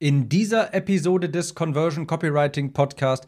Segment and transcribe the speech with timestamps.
[0.00, 3.26] In dieser Episode des Conversion Copywriting Podcast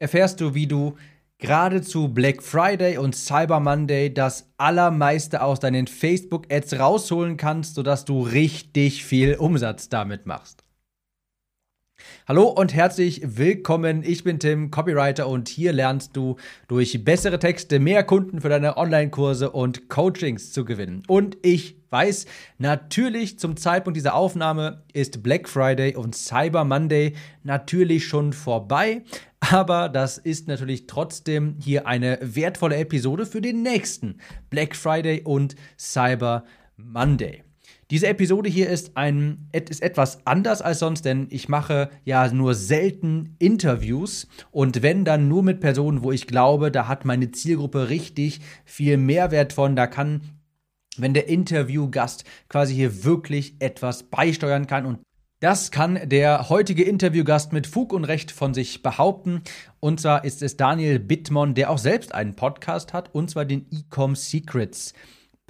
[0.00, 0.96] erfährst du, wie du
[1.38, 8.06] gerade zu Black Friday und Cyber Monday das allermeiste aus deinen Facebook-Ads rausholen kannst, sodass
[8.06, 10.64] du richtig viel Umsatz damit machst.
[12.26, 14.02] Hallo und herzlich willkommen.
[14.02, 18.76] Ich bin Tim, Copywriter und hier lernst du durch bessere Texte mehr Kunden für deine
[18.76, 21.04] Online-Kurse und Coachings zu gewinnen.
[21.06, 22.26] Und ich weiß,
[22.58, 29.02] natürlich zum Zeitpunkt dieser Aufnahme ist Black Friday und Cyber Monday natürlich schon vorbei.
[29.40, 34.18] Aber das ist natürlich trotzdem hier eine wertvolle Episode für den nächsten
[34.50, 36.44] Black Friday und Cyber
[36.76, 37.42] Monday.
[37.90, 42.54] Diese Episode hier ist, ein, ist etwas anders als sonst, denn ich mache ja nur
[42.54, 47.88] selten Interviews und wenn dann nur mit Personen, wo ich glaube, da hat meine Zielgruppe
[47.88, 50.20] richtig viel Mehrwert von, da kann
[51.00, 54.98] wenn der Interviewgast quasi hier wirklich etwas beisteuern kann und
[55.40, 59.40] das kann der heutige Interviewgast mit Fug und Recht von sich behaupten.
[59.80, 63.64] Und zwar ist es Daniel Bittmann, der auch selbst einen Podcast hat, und zwar den
[63.72, 64.92] Ecom Secrets.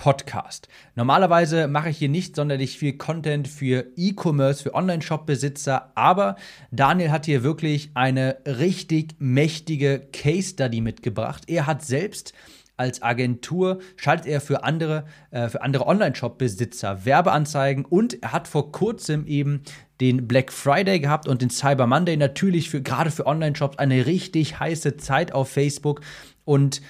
[0.01, 0.69] Podcast.
[0.95, 6.37] Normalerweise mache ich hier nicht sonderlich viel Content für E-Commerce, für Online-Shop-Besitzer, aber
[6.71, 11.45] Daniel hat hier wirklich eine richtig mächtige Case Study mitgebracht.
[11.49, 12.33] Er hat selbst
[12.81, 18.73] als Agentur schaltet er für andere, äh, für andere Online-Shop-Besitzer Werbeanzeigen und er hat vor
[18.73, 19.63] kurzem eben
[20.01, 22.17] den Black Friday gehabt und den Cyber Monday.
[22.17, 26.01] Natürlich für gerade für Online-Shops eine richtig heiße Zeit auf Facebook.
[26.47, 26.81] Und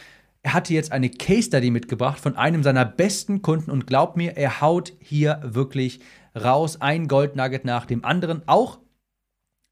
[0.43, 4.37] er hatte jetzt eine Case Study mitgebracht von einem seiner besten Kunden und glaubt mir,
[4.37, 5.99] er haut hier wirklich
[6.41, 8.79] raus, ein Goldnugget nach dem anderen, auch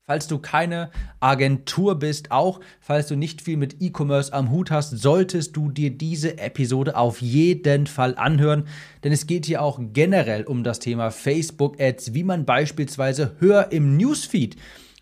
[0.08, 4.98] falls du keine Agentur bist, auch falls du nicht viel mit E-Commerce am Hut hast,
[4.98, 8.66] solltest du dir diese Episode auf jeden Fall anhören,
[9.04, 13.70] denn es geht hier auch generell um das Thema Facebook Ads, wie man beispielsweise höher
[13.70, 14.56] im Newsfeed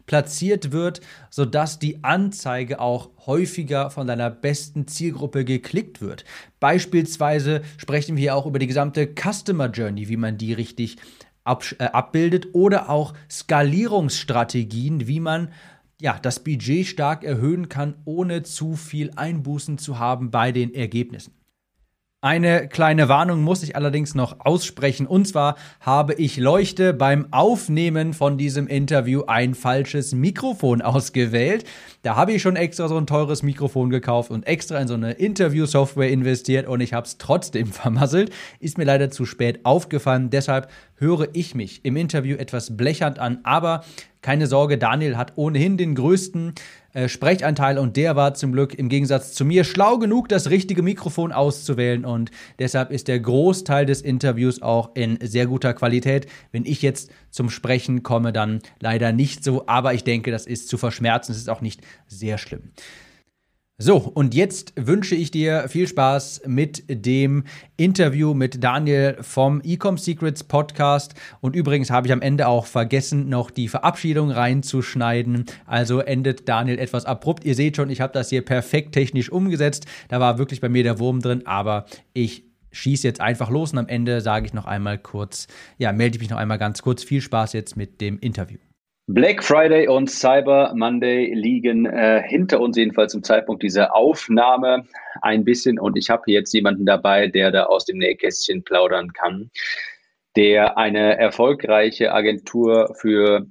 [0.06, 6.24] platziert wird, sodass die Anzeige auch häufiger von deiner besten Zielgruppe geklickt wird.
[6.58, 10.96] Beispielsweise sprechen wir auch über die gesamte Customer Journey, wie man die richtig
[11.46, 15.52] ab, äh, abbildet oder auch Skalierungsstrategien, wie man
[16.00, 21.35] ja, das Budget stark erhöhen kann, ohne zu viel Einbußen zu haben bei den Ergebnissen.
[22.22, 25.06] Eine kleine Warnung muss ich allerdings noch aussprechen.
[25.06, 31.64] Und zwar habe ich Leuchte beim Aufnehmen von diesem Interview ein falsches Mikrofon ausgewählt.
[32.00, 35.12] Da habe ich schon extra so ein teures Mikrofon gekauft und extra in so eine
[35.12, 38.30] Interview-Software investiert und ich habe es trotzdem vermasselt.
[38.60, 40.30] Ist mir leider zu spät aufgefallen.
[40.30, 43.40] Deshalb höre ich mich im Interview etwas blechernd an.
[43.44, 43.84] Aber
[44.22, 46.54] keine Sorge, Daniel hat ohnehin den größten
[46.96, 50.82] äh, Sprechanteil und der war zum Glück im Gegensatz zu mir schlau genug, das richtige
[50.82, 56.26] Mikrofon auszuwählen und deshalb ist der Großteil des Interviews auch in sehr guter Qualität.
[56.52, 60.70] Wenn ich jetzt zum Sprechen komme, dann leider nicht so, aber ich denke, das ist
[60.70, 62.70] zu verschmerzen, es ist auch nicht sehr schlimm.
[63.78, 67.44] So, und jetzt wünsche ich dir viel Spaß mit dem
[67.76, 71.14] Interview mit Daniel vom Ecom Secrets Podcast.
[71.42, 75.44] Und übrigens habe ich am Ende auch vergessen, noch die Verabschiedung reinzuschneiden.
[75.66, 77.44] Also endet Daniel etwas abrupt.
[77.44, 79.84] Ihr seht schon, ich habe das hier perfekt technisch umgesetzt.
[80.08, 83.78] Da war wirklich bei mir der Wurm drin, aber ich schieße jetzt einfach los und
[83.78, 87.04] am Ende sage ich noch einmal kurz, ja, melde ich mich noch einmal ganz kurz.
[87.04, 88.56] Viel Spaß jetzt mit dem Interview.
[89.08, 94.84] Black Friday und Cyber Monday liegen äh, hinter uns jedenfalls zum Zeitpunkt dieser Aufnahme
[95.22, 95.78] ein bisschen.
[95.78, 99.52] Und ich habe jetzt jemanden dabei, der da aus dem Nähkästchen plaudern kann,
[100.34, 103.46] der eine erfolgreiche Agentur für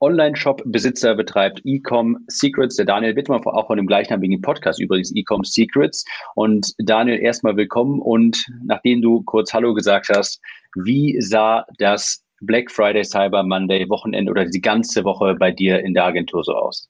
[0.00, 2.76] Online-Shop-Besitzer betreibt, Ecom Secrets.
[2.76, 6.04] Der Daniel Wittmann, auch von dem gleichnamigen Podcast übrigens, Ecom Secrets.
[6.34, 8.00] Und Daniel, erstmal willkommen.
[8.00, 10.38] Und nachdem du kurz Hallo gesagt hast,
[10.74, 15.94] wie sah das Black Friday, Cyber Monday, Wochenende oder die ganze Woche bei dir in
[15.94, 16.88] der Agentur so aus?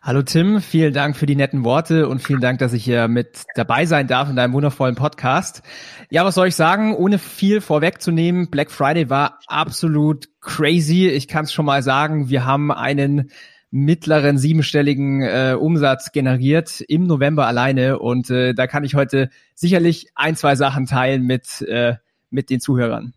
[0.00, 3.44] Hallo Tim, vielen Dank für die netten Worte und vielen Dank, dass ich hier mit
[3.56, 5.62] dabei sein darf in deinem wundervollen Podcast.
[6.08, 11.08] Ja, was soll ich sagen, ohne viel vorwegzunehmen, Black Friday war absolut crazy.
[11.08, 13.32] Ich kann es schon mal sagen, wir haben einen
[13.70, 20.06] mittleren siebenstelligen äh, Umsatz generiert im November alleine und äh, da kann ich heute sicherlich
[20.14, 21.96] ein, zwei Sachen teilen mit, äh,
[22.30, 23.14] mit den Zuhörern.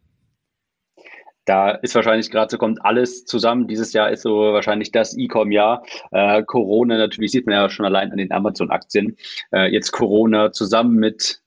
[1.45, 3.67] Da ist wahrscheinlich gerade so kommt alles zusammen.
[3.67, 5.83] Dieses Jahr ist so wahrscheinlich das E-Com-Jahr.
[6.11, 9.17] Äh, Corona natürlich sieht man ja schon allein an den Amazon-Aktien.
[9.51, 11.41] Äh, jetzt Corona zusammen mit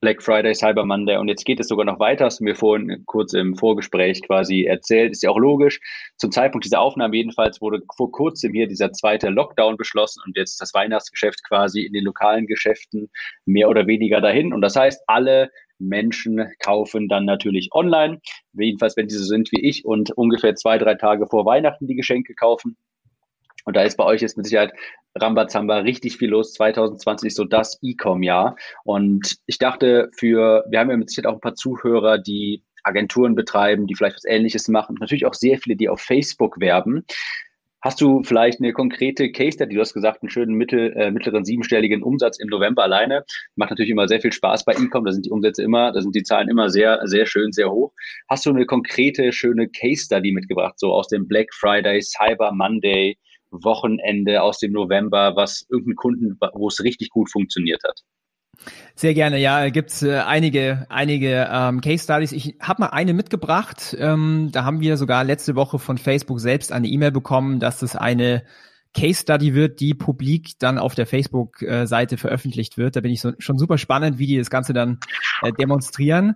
[0.00, 2.24] Black Friday, Cyber Monday und jetzt geht es sogar noch weiter.
[2.24, 5.12] Hast du mir vorhin kurz im Vorgespräch quasi erzählt.
[5.12, 5.78] Ist ja auch logisch.
[6.16, 10.58] Zum Zeitpunkt dieser Aufnahme jedenfalls wurde vor kurzem hier dieser zweite Lockdown beschlossen und jetzt
[10.60, 13.10] das Weihnachtsgeschäft quasi in den lokalen Geschäften
[13.44, 14.54] mehr oder weniger dahin.
[14.54, 15.50] Und das heißt, alle
[15.80, 18.20] Menschen kaufen dann natürlich online.
[18.52, 21.96] Jedenfalls, wenn diese so sind wie ich und ungefähr zwei, drei Tage vor Weihnachten die
[21.96, 22.76] Geschenke kaufen.
[23.64, 24.72] Und da ist bei euch jetzt mit Sicherheit
[25.14, 26.54] Rambazamba richtig viel los.
[26.54, 28.56] 2020 ist so das E-Com-Jahr.
[28.84, 33.34] Und ich dachte, für, wir haben ja mit Sicherheit auch ein paar Zuhörer, die Agenturen
[33.34, 34.96] betreiben, die vielleicht was Ähnliches machen.
[35.00, 37.04] Natürlich auch sehr viele, die auf Facebook werben.
[37.82, 39.74] Hast du vielleicht eine konkrete Case Study?
[39.74, 43.24] Du hast gesagt, einen schönen mittel, äh, mittleren siebenstelligen Umsatz im November alleine.
[43.56, 45.06] Macht natürlich immer sehr viel Spaß bei E-Com.
[45.06, 47.92] Da sind die Umsätze immer, da sind die Zahlen immer sehr, sehr schön, sehr hoch.
[48.28, 53.16] Hast du eine konkrete, schöne Case Study mitgebracht, so aus dem Black Friday, Cyber Monday,
[53.50, 58.00] Wochenende aus dem November, was irgendein Kunden, wo es richtig gut funktioniert hat?
[58.94, 62.32] Sehr gerne, ja, gibt's äh, einige, einige ähm, Case Studies.
[62.32, 63.96] Ich habe mal eine mitgebracht.
[63.98, 67.96] Ähm, da haben wir sogar letzte Woche von Facebook selbst eine E-Mail bekommen, dass es
[67.96, 68.42] eine
[68.92, 72.96] Case Study wird, die publik dann auf der Facebook-Seite veröffentlicht wird.
[72.96, 74.98] Da bin ich so, schon super spannend, wie die das Ganze dann
[75.42, 76.34] äh, demonstrieren.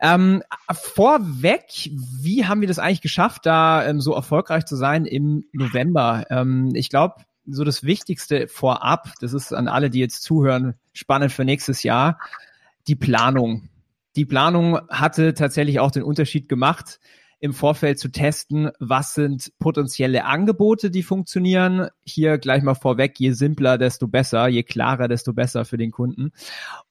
[0.00, 1.90] Ähm, vorweg,
[2.22, 6.24] wie haben wir das eigentlich geschafft, da ähm, so erfolgreich zu sein im November?
[6.30, 7.16] Ähm, ich glaube,
[7.52, 12.18] so das Wichtigste vorab, das ist an alle, die jetzt zuhören, spannend für nächstes Jahr,
[12.86, 13.68] die Planung.
[14.16, 17.00] Die Planung hatte tatsächlich auch den Unterschied gemacht,
[17.40, 21.88] im Vorfeld zu testen, was sind potenzielle Angebote, die funktionieren.
[22.04, 26.32] Hier gleich mal vorweg, je simpler, desto besser, je klarer, desto besser für den Kunden.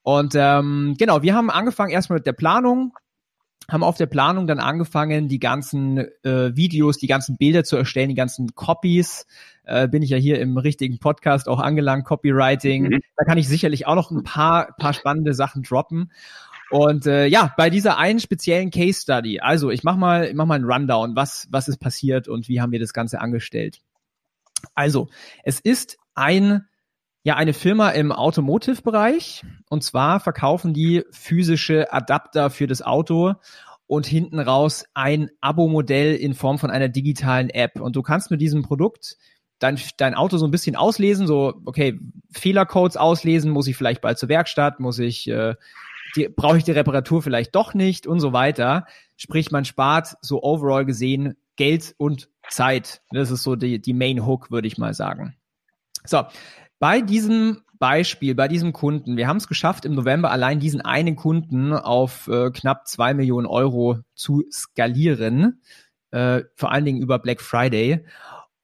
[0.01, 2.93] Und ähm, genau, wir haben angefangen erstmal mit der Planung,
[3.69, 8.09] haben auf der Planung dann angefangen, die ganzen äh, Videos, die ganzen Bilder zu erstellen,
[8.09, 9.25] die ganzen Copies.
[9.63, 12.85] Äh, bin ich ja hier im richtigen Podcast auch angelangt, Copywriting.
[12.85, 12.99] Mhm.
[13.15, 16.11] Da kann ich sicherlich auch noch ein paar, paar spannende Sachen droppen.
[16.71, 20.45] Und äh, ja, bei dieser einen speziellen Case Study, also ich mach mal, ich mach
[20.45, 23.81] mal einen Rundown, was, was ist passiert und wie haben wir das Ganze angestellt.
[24.75, 25.09] Also,
[25.43, 26.67] es ist ein
[27.23, 29.43] ja, eine Firma im Automotive-Bereich.
[29.69, 33.33] Und zwar verkaufen die physische Adapter für das Auto
[33.87, 37.79] und hinten raus ein Abo-Modell in Form von einer digitalen App.
[37.79, 39.17] Und du kannst mit diesem Produkt
[39.59, 41.99] dein, dein Auto so ein bisschen auslesen, so, okay,
[42.31, 45.55] Fehlercodes auslesen, muss ich vielleicht bald zur Werkstatt, muss ich, äh,
[46.35, 48.85] brauche ich die Reparatur vielleicht doch nicht und so weiter.
[49.17, 53.01] Sprich, man spart so overall gesehen Geld und Zeit.
[53.11, 55.35] Das ist so die, die Main Hook, würde ich mal sagen.
[56.05, 56.23] So,
[56.79, 61.15] bei diesem Beispiel, bei diesem Kunden, wir haben es geschafft, im November allein diesen einen
[61.15, 65.61] Kunden auf äh, knapp zwei Millionen Euro zu skalieren,
[66.11, 68.05] äh, vor allen Dingen über Black Friday.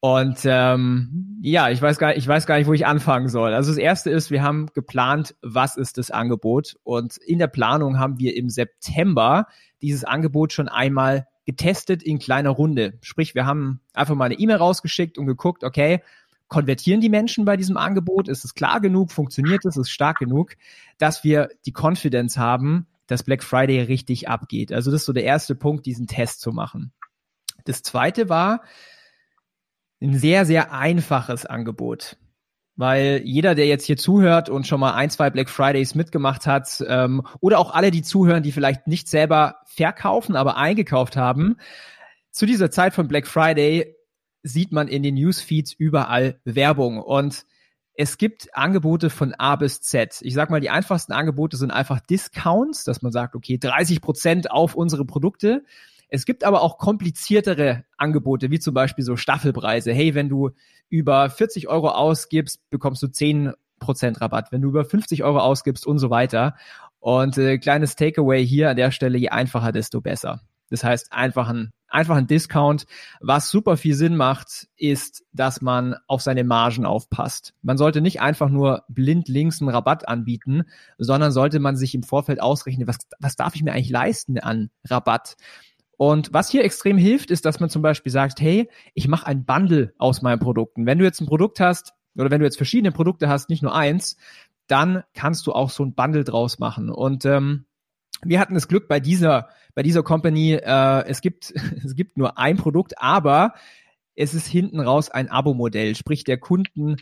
[0.01, 3.53] Und ähm, ja, ich weiß gar, ich weiß gar nicht, wo ich anfangen soll.
[3.53, 6.75] Also das erste ist, wir haben geplant, was ist das Angebot?
[6.83, 9.47] Und in der Planung haben wir im September
[9.81, 12.99] dieses Angebot schon einmal getestet in kleiner Runde.
[13.01, 16.01] Sprich, wir haben einfach mal eine E-Mail rausgeschickt und geguckt, okay,
[16.47, 18.27] konvertieren die Menschen bei diesem Angebot?
[18.27, 19.11] Ist es klar genug?
[19.11, 19.75] Funktioniert es?
[19.75, 20.55] Ist es stark genug,
[20.97, 24.71] dass wir die Confidence haben, dass Black Friday richtig abgeht?
[24.71, 26.91] Also das ist so der erste Punkt, diesen Test zu machen.
[27.65, 28.61] Das zweite war
[30.01, 32.17] ein sehr, sehr einfaches Angebot.
[32.77, 36.83] Weil jeder, der jetzt hier zuhört und schon mal ein, zwei Black Fridays mitgemacht hat,
[36.85, 41.55] ähm, oder auch alle, die zuhören, die vielleicht nicht selber verkaufen, aber eingekauft haben,
[42.31, 43.94] zu dieser Zeit von Black Friday
[44.45, 47.45] sieht man in den Newsfeeds überall Werbung und
[47.97, 50.19] es gibt Angebote von A bis Z.
[50.21, 54.51] Ich sag mal, die einfachsten Angebote sind einfach Discounts, dass man sagt, okay, 30 Prozent
[54.51, 55.63] auf unsere Produkte.
[56.09, 59.93] Es gibt aber auch kompliziertere Angebote, wie zum Beispiel so Staffelpreise.
[59.93, 60.51] Hey, wenn du
[60.89, 64.51] über 40 Euro ausgibst, bekommst du 10 Prozent Rabatt.
[64.51, 66.55] Wenn du über 50 Euro ausgibst und so weiter.
[66.99, 70.41] Und äh, kleines Takeaway hier an der Stelle, je einfacher, desto besser.
[70.69, 72.85] Das heißt, einfach ein einfach ein Discount.
[73.21, 77.53] Was super viel Sinn macht, ist, dass man auf seine Margen aufpasst.
[77.61, 80.63] Man sollte nicht einfach nur blind links einen Rabatt anbieten,
[80.97, 84.69] sondern sollte man sich im Vorfeld ausrechnen, was, was darf ich mir eigentlich leisten an
[84.83, 85.35] Rabatt?
[85.97, 89.45] Und was hier extrem hilft, ist, dass man zum Beispiel sagt, hey, ich mache ein
[89.45, 90.85] Bundle aus meinen Produkten.
[90.85, 93.73] Wenn du jetzt ein Produkt hast oder wenn du jetzt verschiedene Produkte hast, nicht nur
[93.73, 94.17] eins,
[94.67, 96.89] dann kannst du auch so ein Bundle draus machen.
[96.89, 97.65] Und ähm,
[98.23, 101.53] wir hatten das Glück bei dieser, bei dieser Company, äh, es gibt,
[101.85, 103.53] es gibt nur ein Produkt, aber
[104.15, 106.97] es ist hinten raus ein Abo-Modell, sprich der Kunden,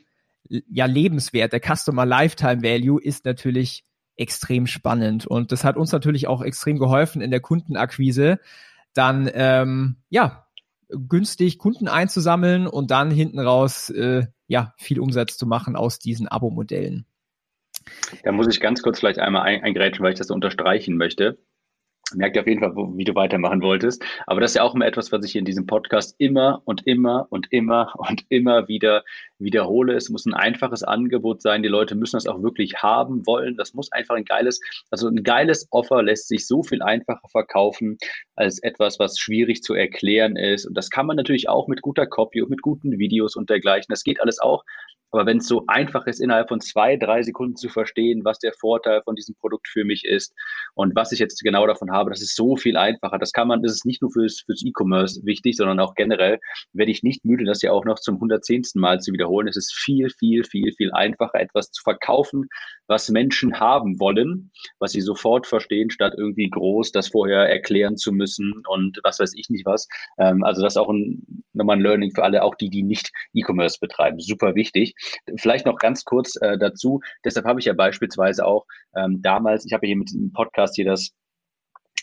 [0.50, 6.27] ja, Lebenswert, der Customer Lifetime Value ist natürlich extrem spannend und das hat uns natürlich
[6.27, 8.39] auch extrem geholfen in der Kundenakquise,
[8.94, 10.48] dann, ähm, ja,
[10.89, 16.27] günstig Kunden einzusammeln und dann hinten raus, äh, ja, viel Umsatz zu machen aus diesen
[16.27, 17.06] Abo-Modellen.
[18.24, 21.39] Da muss ich ganz kurz vielleicht einmal eingrätschen, weil ich das unterstreichen möchte.
[22.15, 24.03] Merkt auf jeden Fall, wie du weitermachen wolltest.
[24.27, 27.27] Aber das ist ja auch immer etwas, was ich in diesem Podcast immer und immer
[27.29, 29.03] und immer und immer wieder
[29.39, 29.95] wiederhole.
[29.95, 31.63] Es muss ein einfaches Angebot sein.
[31.63, 33.57] Die Leute müssen das auch wirklich haben wollen.
[33.57, 34.60] Das muss einfach ein geiles,
[34.91, 37.98] also ein geiles Offer lässt sich so viel einfacher verkaufen
[38.36, 40.65] als etwas, was schwierig zu erklären ist.
[40.65, 43.88] Und das kann man natürlich auch mit guter Copy und mit guten Videos und dergleichen.
[43.89, 44.63] Das geht alles auch.
[45.13, 48.53] Aber wenn es so einfach ist, innerhalb von zwei, drei Sekunden zu verstehen, was der
[48.53, 50.34] Vorteil von diesem Produkt für mich ist
[50.74, 53.20] und was ich jetzt genau davon habe, das ist so viel einfacher.
[53.20, 56.39] Das kann man, das ist nicht nur fürs, fürs E-Commerce wichtig, sondern auch generell
[56.74, 58.63] werde ich nicht müde, das ja auch noch zum 110.
[58.75, 59.48] Mal zu wiederholen.
[59.48, 62.48] Es ist viel, viel, viel, viel einfacher, etwas zu verkaufen,
[62.88, 68.12] was Menschen haben wollen, was sie sofort verstehen, statt irgendwie groß das vorher erklären zu
[68.12, 69.88] müssen und was weiß ich nicht was.
[70.17, 73.12] Ähm, also das ist auch ein, nochmal ein Learning für alle, auch die, die nicht
[73.34, 74.20] E-Commerce betreiben.
[74.20, 74.96] Super wichtig.
[75.38, 77.01] Vielleicht noch ganz kurz äh, dazu.
[77.25, 80.86] Deshalb habe ich ja beispielsweise auch ähm, damals, ich habe hier mit dem Podcast hier
[80.86, 81.12] das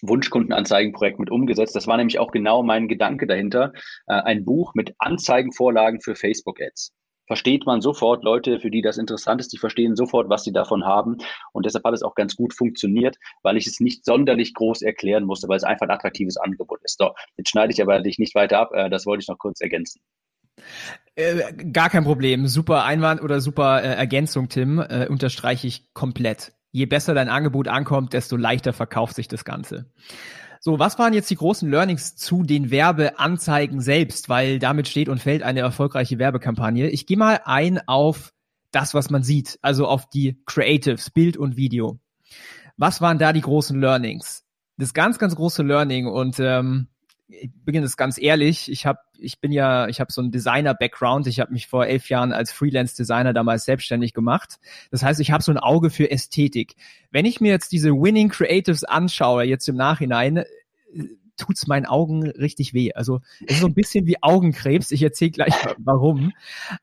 [0.02, 1.76] Wunschkundenanzeigenprojekt mit umgesetzt.
[1.76, 3.72] Das war nämlich auch genau mein Gedanke dahinter.
[4.06, 6.92] Äh, ein Buch mit Anzeigenvorlagen für Facebook-Ads.
[7.26, 10.84] Versteht man sofort, Leute, für die das interessant ist, die verstehen sofort, was sie davon
[10.84, 11.18] haben.
[11.52, 15.24] Und deshalb hat es auch ganz gut funktioniert, weil ich es nicht sonderlich groß erklären
[15.24, 16.98] musste, weil es einfach ein attraktives Angebot ist.
[16.98, 18.72] So, jetzt schneide ich aber dich nicht weiter ab.
[18.74, 20.02] Äh, das wollte ich noch kurz ergänzen.
[21.20, 22.46] Äh, gar kein Problem.
[22.46, 24.78] Super Einwand oder super äh, Ergänzung, Tim.
[24.78, 26.52] Äh, unterstreiche ich komplett.
[26.72, 29.90] Je besser dein Angebot ankommt, desto leichter verkauft sich das Ganze.
[30.60, 34.28] So, was waren jetzt die großen Learnings zu den Werbeanzeigen selbst?
[34.28, 36.88] Weil damit steht und fällt eine erfolgreiche Werbekampagne.
[36.90, 38.32] Ich gehe mal ein auf
[38.70, 41.98] das, was man sieht, also auf die Creatives, Bild und Video.
[42.76, 44.44] Was waren da die großen Learnings?
[44.76, 46.88] Das ganz, ganz große Learning und ähm,
[47.28, 51.26] ich beginne es ganz ehrlich, ich habe, ich bin ja, ich habe so einen Designer-Background.
[51.26, 54.58] Ich habe mich vor elf Jahren als Freelance-Designer damals selbstständig gemacht.
[54.90, 56.74] Das heißt, ich habe so ein Auge für Ästhetik.
[57.10, 60.44] Wenn ich mir jetzt diese Winning Creatives anschaue, jetzt im Nachhinein, äh,
[61.36, 62.92] tut's meinen Augen richtig weh.
[62.94, 64.90] Also es ist so ein bisschen wie Augenkrebs.
[64.90, 66.32] Ich erzähle gleich warum.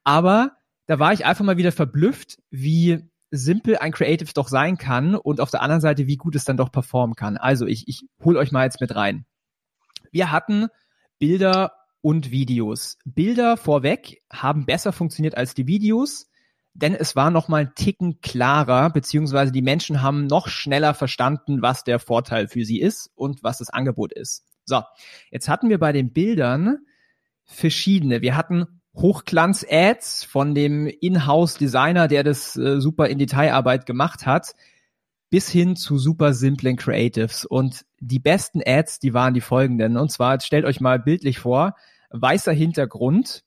[0.03, 5.15] Aber da war ich einfach mal wieder verblüfft, wie simpel ein Creative doch sein kann
[5.15, 7.37] und auf der anderen Seite, wie gut es dann doch performen kann.
[7.37, 9.25] Also ich, ich hol euch mal jetzt mit rein.
[10.11, 10.67] Wir hatten
[11.19, 11.73] Bilder
[12.07, 12.99] und Videos.
[13.03, 16.29] Bilder vorweg haben besser funktioniert als die Videos,
[16.73, 21.61] denn es war noch mal ein Ticken klarer, beziehungsweise die Menschen haben noch schneller verstanden,
[21.61, 24.45] was der Vorteil für sie ist und was das Angebot ist.
[24.63, 24.83] So,
[25.31, 26.77] jetzt hatten wir bei den Bildern
[27.43, 28.21] verschiedene.
[28.21, 34.55] Wir hatten Hochglanz-Ads von dem Inhouse-Designer, der das äh, super in Detailarbeit gemacht hat
[35.29, 37.45] bis hin zu super simplen Creatives.
[37.45, 39.97] Und die besten Ads, die waren die folgenden.
[39.97, 41.75] Und zwar, stellt euch mal bildlich vor,
[42.09, 43.43] weißer Hintergrund,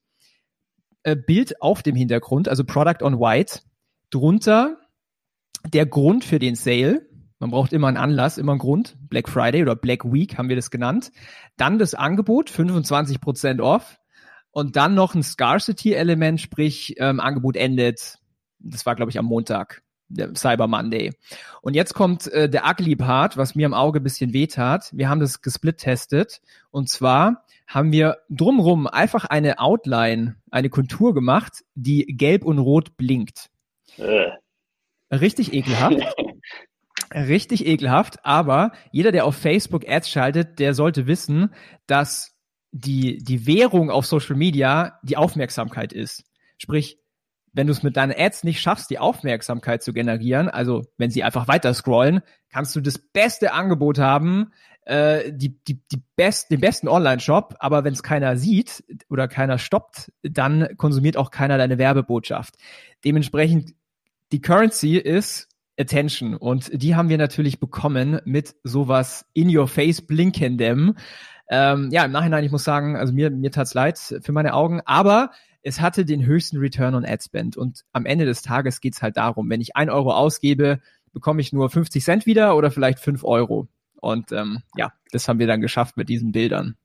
[1.02, 3.60] äh, Bild auf dem Hintergrund, also Product on White,
[4.10, 4.78] drunter
[5.66, 7.06] der Grund für den Sale.
[7.38, 8.96] Man braucht immer einen Anlass, immer einen Grund.
[9.08, 11.10] Black Friday oder Black Week haben wir das genannt.
[11.56, 13.98] Dann das Angebot, 25% off.
[14.50, 18.18] Und dann noch ein Scarcity-Element, sprich ähm, Angebot endet.
[18.58, 19.82] Das war, glaube ich, am Montag
[20.34, 21.12] Cyber Monday.
[21.62, 24.90] Und jetzt kommt äh, der ugly Part, was mir im Auge bisschen wehtat.
[24.92, 26.40] Wir haben das gesplit-testet.
[26.70, 32.96] Und zwar haben wir drumrum einfach eine Outline, eine Kontur gemacht, die gelb und rot
[32.96, 33.50] blinkt.
[33.96, 34.30] Äh.
[35.12, 35.96] Richtig ekelhaft.
[37.14, 41.52] Richtig ekelhaft, aber jeder, der auf Facebook Ads schaltet, der sollte wissen,
[41.88, 42.36] dass
[42.70, 46.22] die, die Währung auf Social Media die Aufmerksamkeit ist.
[46.56, 46.99] Sprich,
[47.52, 51.24] wenn du es mit deinen Ads nicht schaffst, die Aufmerksamkeit zu generieren, also wenn sie
[51.24, 54.52] einfach weiter scrollen, kannst du das beste Angebot haben,
[54.84, 59.58] äh, die, die, die best, den besten Online-Shop, aber wenn es keiner sieht oder keiner
[59.58, 62.54] stoppt, dann konsumiert auch keiner deine Werbebotschaft.
[63.04, 63.74] Dementsprechend,
[64.32, 70.02] die Currency ist Attention und die haben wir natürlich bekommen mit sowas in your face
[70.02, 70.94] blinkendem.
[71.48, 74.80] Ähm, ja, im Nachhinein, ich muss sagen, also mir, mir tat's leid für meine Augen,
[74.84, 75.30] aber
[75.62, 77.56] es hatte den höchsten Return on Ad Spend.
[77.56, 80.80] Und am Ende des Tages geht's halt darum, wenn ich ein Euro ausgebe,
[81.12, 83.68] bekomme ich nur 50 Cent wieder oder vielleicht fünf Euro.
[84.00, 86.76] Und ähm, ja, das haben wir dann geschafft mit diesen Bildern.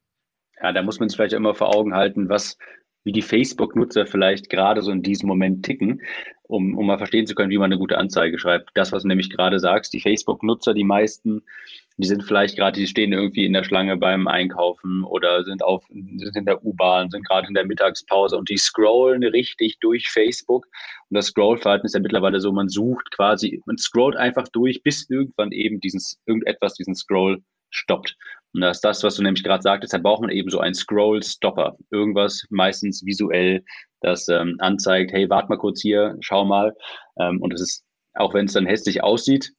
[0.62, 2.58] Ja, da muss man sich vielleicht immer vor Augen halten, was
[3.06, 6.02] wie die Facebook-Nutzer vielleicht gerade so in diesem Moment ticken,
[6.44, 8.72] um, um mal verstehen zu können, wie man eine gute Anzeige schreibt.
[8.74, 11.44] Das, was du nämlich gerade sagst, die Facebook-Nutzer, die meisten,
[11.98, 15.84] die sind vielleicht gerade, die stehen irgendwie in der Schlange beim Einkaufen oder sind auf,
[15.88, 20.66] sind in der U-Bahn, sind gerade in der Mittagspause und die scrollen richtig durch Facebook.
[21.10, 25.10] Und das Scrollverhalten ist ja mittlerweile so, man sucht quasi, man scrollt einfach durch, bis
[25.10, 28.16] irgendwann eben diesen, irgendetwas diesen Scroll stoppt.
[28.54, 30.74] Und das ist das, was du nämlich gerade sagtest, da braucht man eben so einen
[30.74, 31.76] Scroll-Stopper.
[31.92, 33.64] Irgendwas meistens visuell,
[34.00, 36.74] das ähm, anzeigt, hey, warte mal kurz hier, schau mal.
[37.20, 39.52] Ähm, und es ist, auch wenn es dann hässlich aussieht,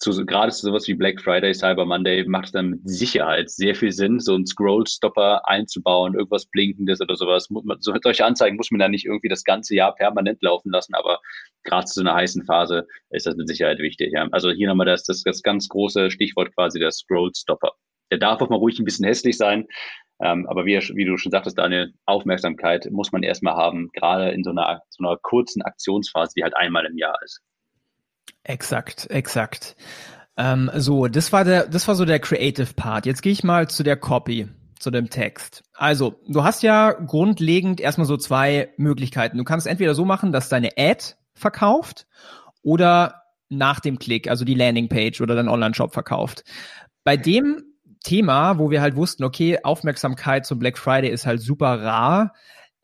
[0.00, 3.74] zu, gerade zu sowas wie Black Friday, Cyber Monday macht es dann mit Sicherheit sehr
[3.74, 7.48] viel Sinn, so einen Scroll-Stopper einzubauen, irgendwas Blinkendes oder sowas.
[7.80, 11.20] So, solche Anzeigen muss man da nicht irgendwie das ganze Jahr permanent laufen lassen, aber
[11.64, 14.12] gerade zu so einer heißen Phase ist das mit Sicherheit wichtig.
[14.12, 14.26] Ja.
[14.32, 17.72] Also hier nochmal das, das, das ganz große Stichwort quasi der Scroll-Stopper.
[18.10, 19.66] Der darf auch mal ruhig ein bisschen hässlich sein,
[20.22, 24.44] ähm, aber wie, wie, du schon sagtest, Daniel, Aufmerksamkeit muss man erstmal haben, gerade in
[24.44, 27.42] so einer, so einer kurzen Aktionsphase, die halt einmal im Jahr ist.
[28.44, 29.76] Exakt, exakt.
[30.36, 33.06] Ähm, so, das war der, das war so der Creative Part.
[33.06, 35.62] Jetzt gehe ich mal zu der Copy, zu dem Text.
[35.74, 39.38] Also, du hast ja grundlegend erstmal so zwei Möglichkeiten.
[39.38, 42.06] Du kannst entweder so machen, dass deine Ad verkauft
[42.62, 46.44] oder nach dem Klick, also die Landingpage oder dein Online-Shop verkauft.
[47.04, 47.64] Bei dem
[48.02, 52.32] Thema, wo wir halt wussten, okay, Aufmerksamkeit zum Black Friday ist halt super rar,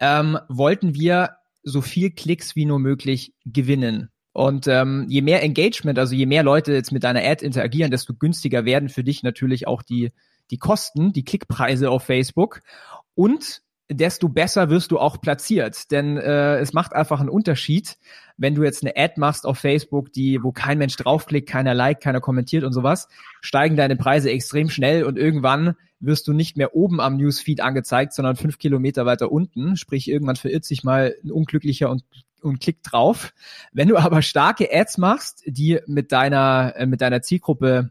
[0.00, 4.10] ähm, wollten wir so viel Klicks wie nur möglich gewinnen.
[4.36, 8.12] Und ähm, je mehr Engagement, also je mehr Leute jetzt mit deiner Ad interagieren, desto
[8.12, 10.12] günstiger werden für dich natürlich auch die,
[10.50, 12.60] die Kosten, die Klickpreise auf Facebook.
[13.14, 15.90] Und desto besser wirst du auch platziert.
[15.90, 17.98] Denn äh, es macht einfach einen Unterschied,
[18.36, 22.02] wenn du jetzt eine Ad machst auf Facebook, die, wo kein Mensch draufklickt, keiner liked,
[22.02, 23.08] keiner kommentiert und sowas,
[23.40, 28.12] steigen deine Preise extrem schnell und irgendwann wirst du nicht mehr oben am Newsfeed angezeigt,
[28.12, 29.76] sondern fünf Kilometer weiter unten.
[29.76, 32.04] Sprich, irgendwann verirrt sich mal ein unglücklicher und
[32.42, 33.32] und klick drauf.
[33.72, 37.90] Wenn du aber starke Ads machst, die mit deiner, äh, mit deiner Zielgruppe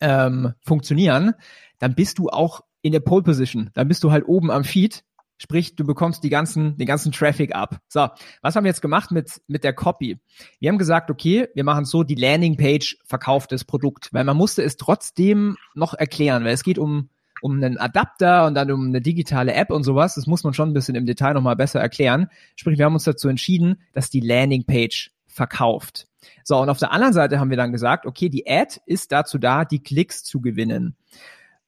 [0.00, 1.34] ähm, funktionieren,
[1.78, 3.70] dann bist du auch in der Pole Position.
[3.74, 5.04] Dann bist du halt oben am Feed.
[5.38, 7.80] Sprich, du bekommst die ganzen, den ganzen Traffic ab.
[7.88, 8.08] So,
[8.42, 10.20] was haben wir jetzt gemacht mit, mit der Copy?
[10.58, 14.62] Wir haben gesagt, okay, wir machen so, die Landingpage verkauft das Produkt, weil man musste
[14.62, 17.08] es trotzdem noch erklären, weil es geht um
[17.40, 20.14] um einen Adapter und dann um eine digitale App und sowas.
[20.14, 22.28] Das muss man schon ein bisschen im Detail nochmal besser erklären.
[22.54, 26.06] Sprich, wir haben uns dazu entschieden, dass die Landingpage verkauft.
[26.44, 29.38] So, und auf der anderen Seite haben wir dann gesagt, okay, die Ad ist dazu
[29.38, 30.96] da, die Klicks zu gewinnen.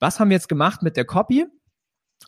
[0.03, 1.47] Was haben wir jetzt gemacht mit der Copy?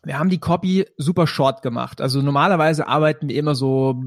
[0.04, 2.00] Wir haben die Copy super short gemacht.
[2.00, 4.00] Also normalerweise arbeiten wir immer so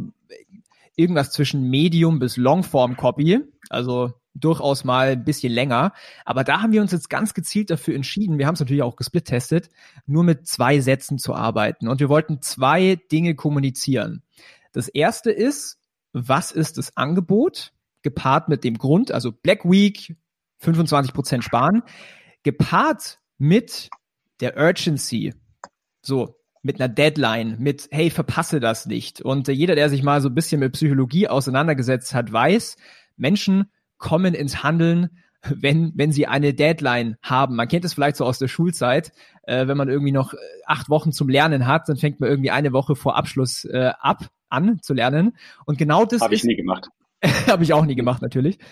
[0.96, 3.42] irgendwas zwischen Medium bis Longform Copy.
[3.68, 5.92] Also durchaus mal ein bisschen länger.
[6.24, 8.96] Aber da haben wir uns jetzt ganz gezielt dafür entschieden, wir haben es natürlich auch
[8.96, 9.70] gesplittestet,
[10.06, 11.90] nur mit zwei Sätzen zu arbeiten.
[11.90, 14.24] Und wir wollten zwei Dinge kommunizieren.
[14.72, 15.78] Das erste ist,
[16.14, 17.74] was ist das Angebot?
[18.02, 20.15] Gepaart mit dem Grund, also Black Week,
[20.60, 21.84] 25 Prozent sparen,
[22.44, 23.89] gepaart mit
[24.39, 25.34] der Urgency.
[26.02, 29.21] So, mit einer Deadline, mit, hey, verpasse das nicht.
[29.21, 32.78] Und äh, jeder, der sich mal so ein bisschen mit Psychologie auseinandergesetzt hat, weiß,
[33.15, 37.56] Menschen kommen ins Handeln, wenn, wenn sie eine Deadline haben.
[37.56, 39.12] Man kennt es vielleicht so aus der Schulzeit,
[39.43, 42.52] äh, wenn man irgendwie noch äh, acht Wochen zum Lernen hat, dann fängt man irgendwie
[42.52, 45.38] eine Woche vor Abschluss äh, ab an zu lernen.
[45.65, 46.88] Und genau das habe ich nie gemacht.
[47.47, 48.60] habe ich auch nie gemacht, natürlich.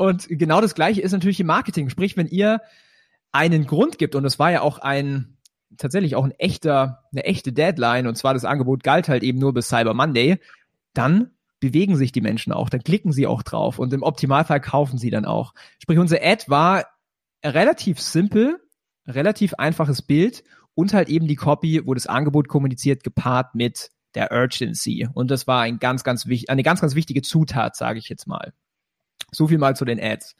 [0.00, 1.90] und genau das Gleiche ist natürlich im Marketing.
[1.90, 2.62] Sprich, wenn ihr
[3.32, 5.36] einen Grund gibt, und es war ja auch ein
[5.76, 9.54] tatsächlich auch ein echter, eine echte Deadline, und zwar das Angebot galt halt eben nur
[9.54, 10.38] bis Cyber Monday,
[10.94, 14.98] dann bewegen sich die Menschen auch, dann klicken sie auch drauf und im Optimalfall kaufen
[14.98, 15.52] sie dann auch.
[15.78, 16.86] Sprich, unser Ad war
[17.44, 18.58] relativ simpel,
[19.06, 20.42] relativ einfaches Bild
[20.74, 25.08] und halt eben die Copy, wo das Angebot kommuniziert, gepaart mit der Urgency.
[25.12, 28.52] Und das war ein ganz, ganz eine ganz, ganz wichtige Zutat, sage ich jetzt mal.
[29.30, 30.36] So viel mal zu den Ads.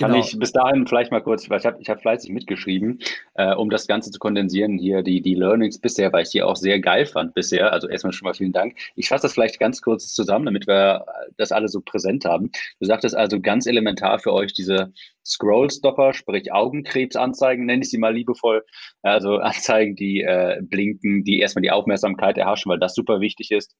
[0.00, 0.24] Kann genau.
[0.24, 2.98] ich bis dahin vielleicht mal kurz, weil ich habe ich hab fleißig mitgeschrieben,
[3.34, 6.56] äh, um das Ganze zu kondensieren, hier die, die Learnings bisher, weil ich die auch
[6.56, 7.72] sehr geil fand bisher.
[7.72, 8.76] Also erstmal schon mal vielen Dank.
[8.96, 12.50] Ich fasse das vielleicht ganz kurz zusammen, damit wir das alle so präsent haben.
[12.80, 14.92] Du sagtest also ganz elementar für euch diese
[15.24, 18.64] Scrollstopper, sprich Augenkrebsanzeigen, nenne ich sie mal liebevoll.
[19.02, 23.76] Also Anzeigen, die äh, blinken, die erstmal die Aufmerksamkeit erhaschen, weil das super wichtig ist.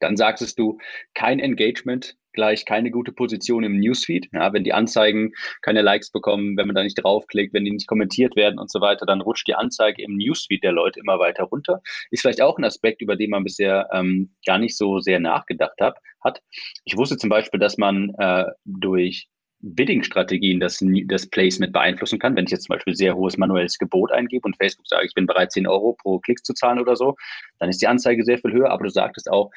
[0.00, 0.78] Dann sagtest du,
[1.14, 4.28] kein Engagement gleich keine gute Position im Newsfeed.
[4.32, 7.88] Ja, wenn die Anzeigen keine Likes bekommen, wenn man da nicht draufklickt, wenn die nicht
[7.88, 11.44] kommentiert werden und so weiter, dann rutscht die Anzeige im Newsfeed der Leute immer weiter
[11.44, 11.80] runter.
[12.10, 15.80] Ist vielleicht auch ein Aspekt, über den man bisher ähm, gar nicht so sehr nachgedacht
[15.80, 15.98] hat.
[16.22, 16.40] hat.
[16.84, 19.28] Ich wusste zum Beispiel, dass man äh, durch
[19.60, 22.36] Bidding-Strategien das, das Placement beeinflussen kann.
[22.36, 25.26] Wenn ich jetzt zum Beispiel sehr hohes manuelles Gebot eingebe und Facebook sage, ich bin
[25.26, 27.16] bereit, 10 Euro pro Klick zu zahlen oder so,
[27.58, 28.70] dann ist die Anzeige sehr viel höher.
[28.70, 29.50] Aber du sagtest auch,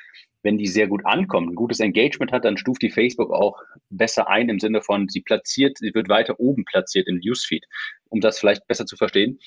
[0.43, 3.59] wenn die sehr gut ankommt, ein gutes Engagement hat, dann stuft die Facebook auch
[3.89, 7.65] besser ein im Sinne von, sie platziert, sie wird weiter oben platziert im Newsfeed.
[8.09, 9.39] Um das vielleicht besser zu verstehen,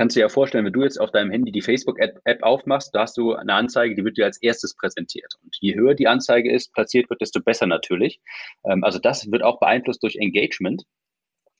[0.00, 3.02] kannst du dir ja vorstellen, wenn du jetzt auf deinem Handy die Facebook-App aufmachst, da
[3.02, 5.34] hast du eine Anzeige, die wird dir als erstes präsentiert.
[5.42, 8.18] Und je höher die Anzeige ist, platziert wird, desto besser natürlich.
[8.64, 10.84] Ähm, also das wird auch beeinflusst durch Engagement.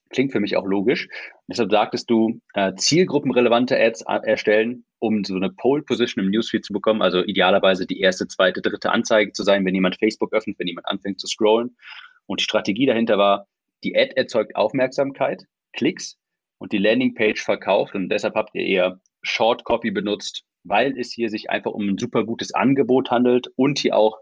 [0.08, 1.06] Klingt für mich auch logisch.
[1.48, 6.72] deshalb sagtest du, äh, zielgruppenrelevante Ads erstellen, um so eine Pole Position im Newsfeed zu
[6.72, 7.02] bekommen.
[7.02, 10.88] Also idealerweise die erste, zweite, dritte Anzeige zu sein, wenn jemand Facebook öffnet, wenn jemand
[10.88, 11.76] anfängt zu scrollen.
[12.24, 13.48] Und die Strategie dahinter war,
[13.84, 16.16] die Ad erzeugt Aufmerksamkeit, Klicks
[16.60, 17.94] und die Landingpage verkauft.
[17.94, 21.98] Und deshalb habt ihr eher Short Copy benutzt, weil es hier sich einfach um ein
[21.98, 24.18] super gutes Angebot handelt und hier auch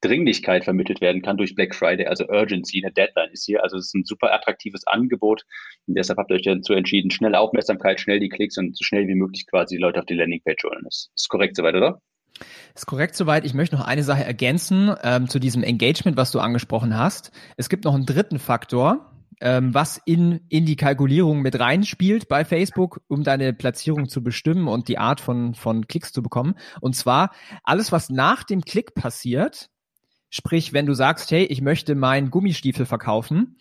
[0.00, 3.62] Dringlichkeit vermittelt werden kann durch Black Friday, also Urgency, eine Deadline ist hier.
[3.62, 5.42] Also es ist ein super attraktives Angebot.
[5.86, 9.06] Und deshalb habt ihr euch dazu entschieden, schnell Aufmerksamkeit, schnell die Klicks und so schnell
[9.06, 10.82] wie möglich quasi die Leute auf die Landingpage holen.
[10.84, 12.00] Das ist korrekt soweit, oder?
[12.74, 13.44] Ist korrekt soweit.
[13.44, 17.30] Ich möchte noch eine Sache ergänzen ähm, zu diesem Engagement, was du angesprochen hast.
[17.56, 19.11] Es gibt noch einen dritten Faktor,
[19.42, 24.68] ähm, was in, in die Kalkulierung mit reinspielt bei Facebook, um deine Platzierung zu bestimmen
[24.68, 26.54] und die Art von, von Klicks zu bekommen.
[26.80, 29.68] Und zwar alles, was nach dem Klick passiert,
[30.34, 33.58] Sprich, wenn du sagst, hey, ich möchte meinen Gummistiefel verkaufen,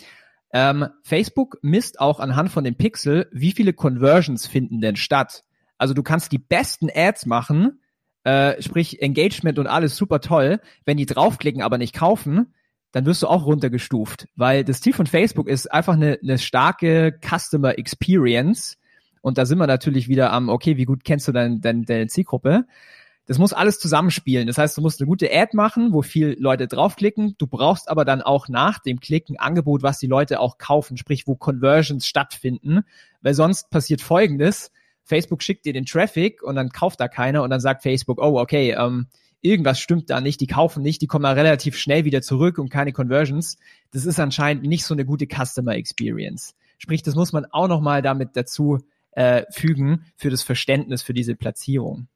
[0.53, 5.43] ähm, Facebook misst auch anhand von dem Pixel, wie viele Conversions finden denn statt.
[5.77, 7.81] Also du kannst die besten Ads machen,
[8.23, 10.61] äh, sprich Engagement und alles super toll.
[10.85, 12.53] Wenn die draufklicken, aber nicht kaufen,
[12.91, 17.17] dann wirst du auch runtergestuft, weil das Ziel von Facebook ist einfach eine, eine starke
[17.21, 18.77] Customer Experience.
[19.21, 22.07] Und da sind wir natürlich wieder am, okay, wie gut kennst du dein, dein, deine
[22.07, 22.65] Zielgruppe?
[23.27, 24.47] Das muss alles zusammenspielen.
[24.47, 27.35] Das heißt, du musst eine gute Ad machen, wo viel Leute draufklicken.
[27.37, 31.27] Du brauchst aber dann auch nach dem Klicken Angebot, was die Leute auch kaufen, sprich,
[31.27, 32.81] wo Conversions stattfinden.
[33.21, 34.71] Weil sonst passiert Folgendes.
[35.03, 38.39] Facebook schickt dir den Traffic und dann kauft da keiner und dann sagt Facebook, oh,
[38.39, 39.07] okay, ähm,
[39.41, 42.69] irgendwas stimmt da nicht, die kaufen nicht, die kommen da relativ schnell wieder zurück und
[42.69, 43.57] keine Conversions.
[43.91, 46.55] Das ist anscheinend nicht so eine gute Customer Experience.
[46.77, 48.79] Sprich, das muss man auch nochmal damit dazu
[49.11, 52.07] äh, fügen für das Verständnis für diese Platzierung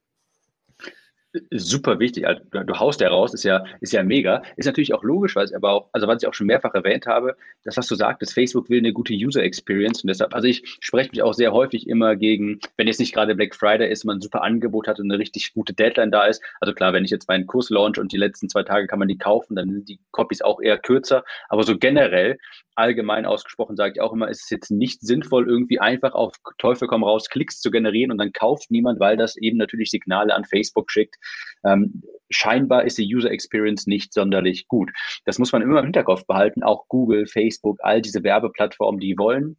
[1.52, 2.28] super wichtig.
[2.28, 4.44] Also, du haust ja raus, ist ja, ist ja mega.
[4.58, 7.06] Ist natürlich auch logisch, weil es aber auch, also was ich auch schon mehrfach erwähnt
[7.08, 10.78] habe, das, was du sagtest, Facebook will eine gute User Experience und deshalb, also ich
[10.80, 14.18] spreche mich auch sehr häufig immer gegen, wenn jetzt nicht gerade Black Friday ist, man
[14.18, 16.42] ein super Angebot hat und eine richtig gute Deadline da ist.
[16.62, 19.08] Also klar, wenn ich jetzt meinen Kurs launch und die letzten zwei Tage kann man
[19.08, 21.24] die kaufen, dann sind die Copies auch eher kürzer.
[21.50, 22.38] Aber so generell
[22.76, 26.88] allgemein ausgesprochen sage ich auch immer, es ist jetzt nicht sinnvoll, irgendwie einfach auf Teufel
[26.88, 30.46] komm raus Klicks zu generieren und dann kauft niemand, weil das eben natürlich Signale an
[30.46, 31.16] Facebook schickt.
[31.64, 34.92] Ähm, scheinbar ist die User Experience nicht sonderlich gut.
[35.26, 36.64] Das muss man immer im Hinterkopf behalten.
[36.64, 39.58] Auch Google, Facebook, all diese Werbeplattformen, die wollen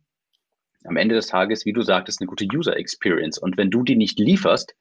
[0.84, 3.38] am Ende des Tages, wie du sagtest, eine gute User Experience.
[3.38, 4.74] Und wenn du die nicht lieferst,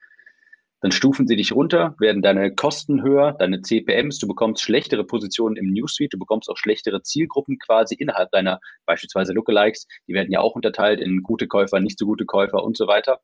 [0.81, 5.55] dann stufen sie dich runter, werden deine Kosten höher, deine CPMs, du bekommst schlechtere Positionen
[5.55, 10.41] im Newsfeed, du bekommst auch schlechtere Zielgruppen quasi innerhalb deiner beispielsweise Lookalikes, die werden ja
[10.41, 13.21] auch unterteilt in gute Käufer, nicht so gute Käufer und so weiter.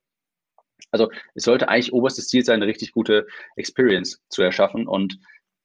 [0.92, 5.20] Also es sollte eigentlich oberstes Ziel sein, eine richtig gute Experience zu erschaffen und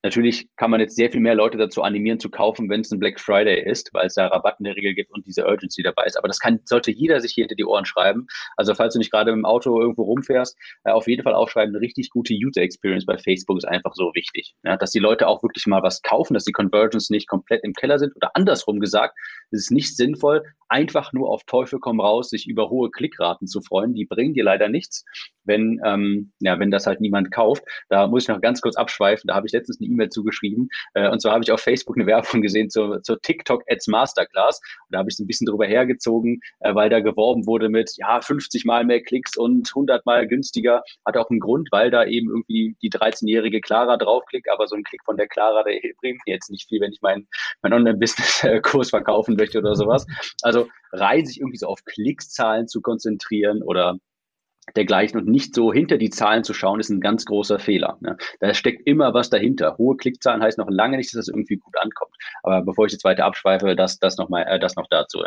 [0.06, 3.00] Natürlich kann man jetzt sehr viel mehr Leute dazu animieren zu kaufen, wenn es ein
[3.00, 6.04] Black Friday ist, weil es da Rabatt in der Regel gibt und diese Urgency dabei
[6.04, 6.16] ist.
[6.16, 8.28] Aber das kann, sollte jeder sich hier hinter die Ohren schreiben.
[8.56, 11.82] Also falls du nicht gerade dem Auto irgendwo rumfährst, äh, auf jeden Fall aufschreiben, eine
[11.82, 14.54] richtig gute User Experience bei Facebook ist einfach so wichtig.
[14.62, 17.72] Ja, dass die Leute auch wirklich mal was kaufen, dass die Conversions nicht komplett im
[17.72, 19.18] Keller sind oder andersrum gesagt,
[19.50, 23.60] es ist nicht sinnvoll, einfach nur auf Teufel komm raus, sich über hohe Klickraten zu
[23.60, 23.94] freuen.
[23.94, 25.04] Die bringen dir leider nichts,
[25.46, 27.64] wenn, ähm, ja, wenn das halt niemand kauft.
[27.88, 29.28] Da muss ich noch ganz kurz abschweifen.
[29.28, 30.68] Da habe ich letztens eine E-Mail zugeschrieben.
[30.94, 34.60] Äh, und zwar habe ich auf Facebook eine Werbung gesehen zur, zur TikTok Ads Masterclass.
[34.88, 37.92] Und da habe ich so ein bisschen drüber hergezogen, äh, weil da geworben wurde mit,
[37.96, 40.82] ja, 50 mal mehr Klicks und 100 mal günstiger.
[41.04, 44.50] Hat auch einen Grund, weil da eben irgendwie die 13-jährige Clara draufklickt.
[44.50, 47.00] Aber so ein Klick von der Clara, der bringt mir jetzt nicht viel, wenn ich
[47.02, 47.28] meinen
[47.62, 50.06] mein Online-Business-Kurs verkaufen möchte oder sowas.
[50.42, 53.98] Also rein sich irgendwie so auf Klickszahlen zu konzentrieren oder
[54.74, 57.98] dergleichen und nicht so hinter die Zahlen zu schauen, ist ein ganz großer Fehler.
[58.00, 58.16] Ne?
[58.40, 59.76] Da steckt immer was dahinter.
[59.78, 62.14] Hohe Klickzahlen heißt noch lange nicht, dass das irgendwie gut ankommt.
[62.42, 65.22] Aber bevor ich jetzt weiter abschweife, das, das, noch, mal, äh, das noch dazu.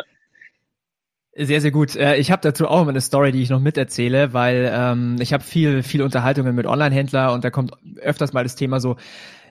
[1.32, 1.96] Sehr, sehr gut.
[1.96, 5.32] Äh, ich habe dazu auch immer eine Story, die ich noch miterzähle, weil ähm, ich
[5.32, 8.96] habe viel, viel Unterhaltungen mit Online-Händler und da kommt öfters mal das Thema so,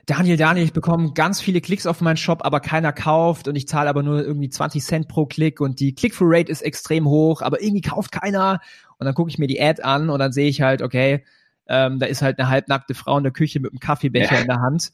[0.06, 3.68] Daniel, Daniel, ich bekomme ganz viele Klicks auf meinen Shop, aber keiner kauft und ich
[3.68, 7.62] zahle aber nur irgendwie 20 Cent pro Klick und die Click-Through-Rate ist extrem hoch, aber
[7.62, 8.60] irgendwie kauft keiner.
[8.98, 11.24] Und dann gucke ich mir die Ad an und dann sehe ich halt, okay,
[11.68, 14.40] ähm, da ist halt eine halbnackte Frau in der Küche mit einem Kaffeebecher ja.
[14.40, 14.92] in der Hand.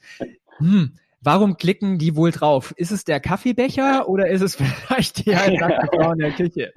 [0.59, 2.73] Hm, warum klicken die wohl drauf?
[2.77, 6.73] Ist es der Kaffeebecher oder ist es vielleicht die halbnackte Frau in der Küche?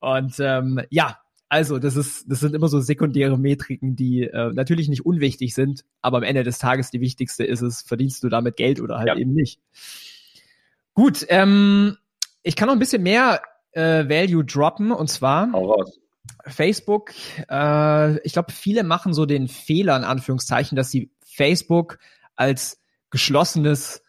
[0.00, 1.18] Und ähm, ja,
[1.50, 5.84] also, das ist, das sind immer so sekundäre Metriken, die äh, natürlich nicht unwichtig sind,
[6.00, 9.08] aber am Ende des Tages die wichtigste ist es, verdienst du damit Geld oder halt
[9.08, 9.16] ja.
[9.16, 9.60] eben nicht.
[10.94, 11.96] Gut, ähm,
[12.44, 15.48] ich kann noch ein bisschen mehr äh, Value droppen und zwar
[16.46, 17.10] Facebook.
[17.50, 21.98] Äh, ich glaube, viele machen so den Fehler in Anführungszeichen, dass sie Facebook
[22.36, 24.04] als geschlossenes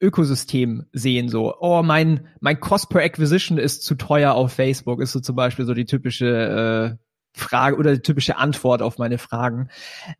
[0.00, 5.12] Ökosystem sehen, so, oh, mein, mein Cost per Acquisition ist zu teuer auf Facebook, ist
[5.12, 9.68] so zum Beispiel so die typische äh, Frage oder die typische Antwort auf meine Fragen.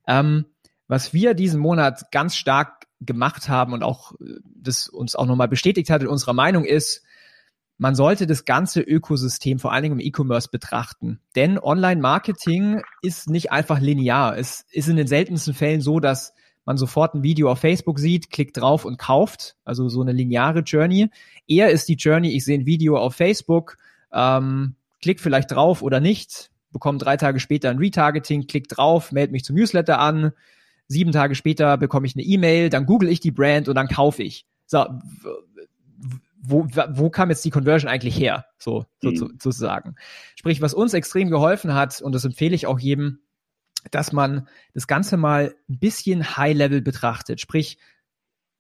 [0.07, 0.47] Ähm,
[0.89, 5.49] was wir diesen Monat ganz stark gemacht haben und auch äh, das uns auch nochmal
[5.49, 7.03] bestätigt hat in unserer Meinung ist,
[7.79, 11.21] man sollte das ganze Ökosystem vor allen Dingen im E-Commerce betrachten.
[11.35, 14.39] Denn Online-Marketing ist nicht einfach linear.
[14.39, 16.33] Es ist in den seltensten Fällen so, dass
[16.67, 20.61] man sofort ein Video auf Facebook sieht, klickt drauf und kauft, also so eine lineare
[20.61, 21.09] Journey.
[21.47, 23.79] Eher ist die Journey, ich sehe ein Video auf Facebook,
[24.13, 29.33] ähm, klick vielleicht drauf oder nicht, bekomme drei Tage später ein Retargeting, klick drauf, melde
[29.33, 30.33] mich zum Newsletter an,
[30.89, 34.25] sieben Tage später bekomme ich eine E-Mail, dann google ich die Brand und dann kaufe
[34.25, 34.45] ich.
[34.67, 34.85] So,
[36.43, 38.47] wo, wo kam jetzt die Conversion eigentlich her?
[38.59, 39.17] So, so mhm.
[39.17, 39.95] sozusagen.
[40.35, 43.21] Sprich, was uns extrem geholfen hat, und das empfehle ich auch jedem,
[43.91, 47.41] dass man das Ganze mal ein bisschen High-Level betrachtet.
[47.41, 47.79] Sprich,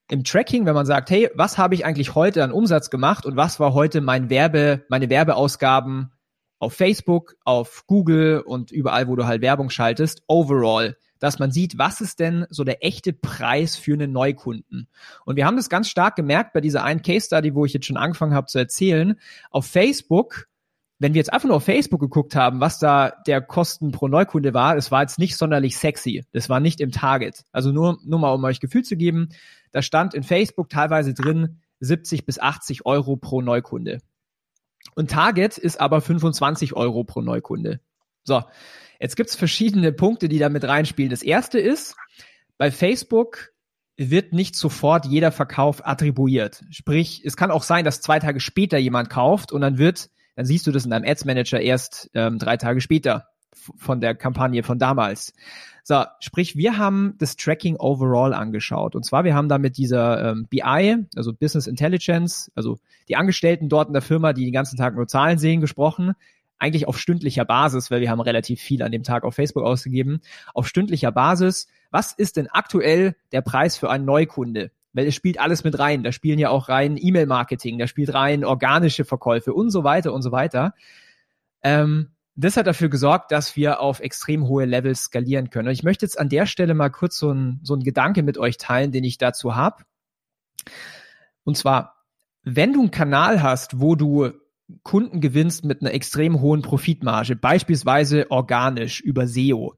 [0.09, 3.37] im Tracking, wenn man sagt, hey, was habe ich eigentlich heute an Umsatz gemacht und
[3.37, 6.12] was war heute mein Werbe, meine Werbeausgaben
[6.59, 11.79] auf Facebook, auf Google und überall, wo du halt Werbung schaltest, overall, dass man sieht,
[11.79, 14.89] was ist denn so der echte Preis für einen Neukunden.
[15.25, 17.87] Und wir haben das ganz stark gemerkt bei dieser einen Case Study, wo ich jetzt
[17.87, 19.19] schon angefangen habe zu erzählen.
[19.51, 20.47] Auf Facebook
[20.98, 24.54] wenn wir jetzt einfach nur auf Facebook geguckt haben, was da der Kosten pro Neukunde
[24.54, 26.24] war, es war jetzt nicht sonderlich sexy.
[26.32, 27.44] Das war nicht im Target.
[27.52, 29.28] Also nur, nur mal, um euch Gefühl zu geben,
[29.72, 34.00] da stand in Facebook teilweise drin 70 bis 80 Euro pro Neukunde.
[34.94, 37.80] Und Target ist aber 25 Euro pro Neukunde.
[38.24, 38.42] So,
[38.98, 41.11] jetzt gibt's verschiedene Punkte, die da mit reinspielen.
[41.11, 41.96] Das erste ist,
[42.56, 43.52] bei Facebook
[43.98, 46.64] wird nicht sofort jeder Verkauf attribuiert.
[46.70, 50.46] Sprich, es kann auch sein, dass zwei Tage später jemand kauft und dann wird dann
[50.46, 53.27] siehst du das in deinem Ads Manager erst ähm, drei Tage später
[53.77, 55.33] von der Kampagne von damals.
[55.83, 58.94] So, sprich, wir haben das Tracking overall angeschaut.
[58.94, 63.68] Und zwar, wir haben da mit dieser ähm, BI, also Business Intelligence, also die Angestellten
[63.68, 66.12] dort in der Firma, die den ganzen Tag nur Zahlen sehen, gesprochen.
[66.59, 70.20] Eigentlich auf stündlicher Basis, weil wir haben relativ viel an dem Tag auf Facebook ausgegeben.
[70.55, 74.72] Auf stündlicher Basis, was ist denn aktuell der Preis für einen Neukunde?
[74.96, 76.02] Weil es spielt alles mit rein.
[76.02, 80.22] Da spielen ja auch rein E-Mail-Marketing, da spielt rein organische Verkäufe und so weiter und
[80.22, 80.74] so weiter.
[81.62, 85.68] Ähm, das hat dafür gesorgt, dass wir auf extrem hohe Levels skalieren können.
[85.68, 88.38] Und ich möchte jetzt an der Stelle mal kurz so ein, so ein Gedanke mit
[88.38, 89.85] euch teilen, den ich dazu habe.
[91.44, 92.02] Und zwar,
[92.42, 94.32] wenn du einen Kanal hast, wo du
[94.82, 99.74] Kunden gewinnst mit einer extrem hohen Profitmarge, beispielsweise organisch über SEO,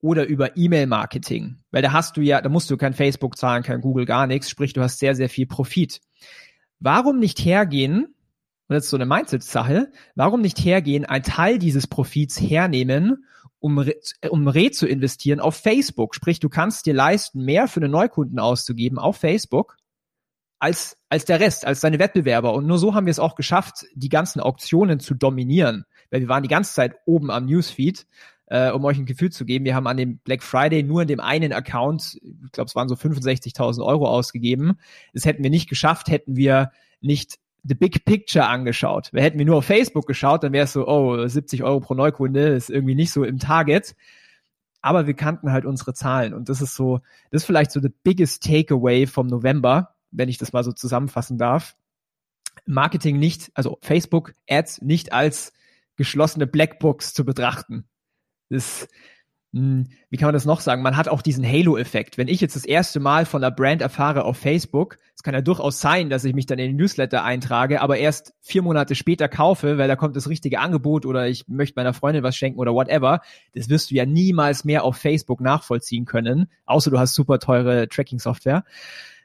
[0.00, 3.80] oder über E-Mail-Marketing, weil da hast du ja, da musst du kein Facebook zahlen, kein
[3.80, 6.00] Google, gar nichts, sprich du hast sehr, sehr viel Profit.
[6.78, 11.86] Warum nicht hergehen, und das ist so eine Mindset-Sache, warum nicht hergehen, ein Teil dieses
[11.86, 13.24] Profits hernehmen,
[13.60, 13.84] um,
[14.30, 18.38] um Re zu investieren auf Facebook, sprich du kannst dir leisten, mehr für einen Neukunden
[18.38, 19.76] auszugeben auf Facebook,
[20.60, 22.52] als, als der Rest, als deine Wettbewerber.
[22.54, 25.84] Und nur so haben wir es auch geschafft, die ganzen Auktionen zu dominieren.
[26.10, 28.06] Weil wir waren die ganze Zeit oben am Newsfeed
[28.50, 31.08] äh, um euch ein Gefühl zu geben, wir haben an dem Black Friday nur in
[31.08, 34.78] dem einen Account, ich glaube, es waren so 65.000 Euro ausgegeben.
[35.12, 39.10] Das hätten wir nicht geschafft, hätten wir nicht the big picture angeschaut.
[39.12, 41.94] Wir hätten wir nur auf Facebook geschaut, dann wäre es so, oh, 70 Euro pro
[41.94, 43.94] Neukunde ist irgendwie nicht so im Target.
[44.80, 47.92] Aber wir kannten halt unsere Zahlen und das ist so, das ist vielleicht so the
[48.02, 51.76] biggest takeaway vom November, wenn ich das mal so zusammenfassen darf.
[52.64, 55.52] Marketing nicht, also Facebook Ads nicht als
[55.96, 57.84] geschlossene Blackbox zu betrachten
[58.48, 58.88] ist,
[59.54, 60.82] hm, wie kann man das noch sagen?
[60.82, 62.18] Man hat auch diesen Halo-Effekt.
[62.18, 65.40] Wenn ich jetzt das erste Mal von einer Brand erfahre auf Facebook, es kann ja
[65.40, 69.26] durchaus sein, dass ich mich dann in den Newsletter eintrage, aber erst vier Monate später
[69.26, 72.74] kaufe, weil da kommt das richtige Angebot oder ich möchte meiner Freundin was schenken oder
[72.74, 73.22] whatever.
[73.54, 77.88] Das wirst du ja niemals mehr auf Facebook nachvollziehen können, außer du hast super teure
[77.88, 78.64] Tracking-Software.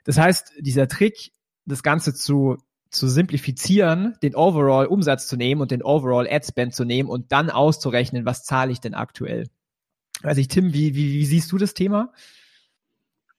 [0.06, 1.34] Das heißt, dieser Trick,
[1.66, 2.58] das Ganze zu
[2.94, 7.32] zu simplifizieren, den Overall Umsatz zu nehmen und den Overall Ad Spend zu nehmen und
[7.32, 9.48] dann auszurechnen, was zahle ich denn aktuell.
[10.22, 12.14] Also ich, Tim, wie, wie, wie siehst du das Thema?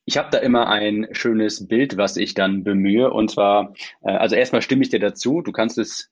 [0.06, 3.10] Ich habe da immer ein schönes Bild, was ich dann bemühe.
[3.10, 5.40] Und zwar, äh, also erstmal stimme ich dir dazu.
[5.40, 6.10] Du kannst es,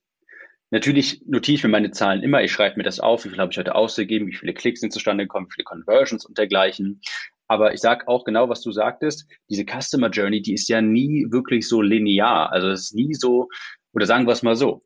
[0.71, 2.43] natürlich notiere ich mir meine Zahlen immer.
[2.43, 4.93] Ich schreibe mir das auf, wie viel habe ich heute ausgegeben, wie viele Klicks sind
[4.93, 7.03] zustande gekommen, wie viele Conversions und dergleichen.
[7.53, 11.27] Aber ich sage auch genau, was du sagtest, diese Customer Journey, die ist ja nie
[11.29, 12.51] wirklich so linear.
[12.51, 13.51] Also es ist nie so,
[13.93, 14.83] oder sagen wir es mal so,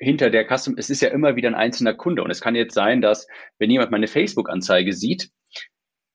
[0.00, 2.24] hinter der Custom, es ist ja immer wieder ein einzelner Kunde.
[2.24, 3.28] Und es kann jetzt sein, dass,
[3.60, 5.30] wenn jemand meine Facebook-Anzeige sieht,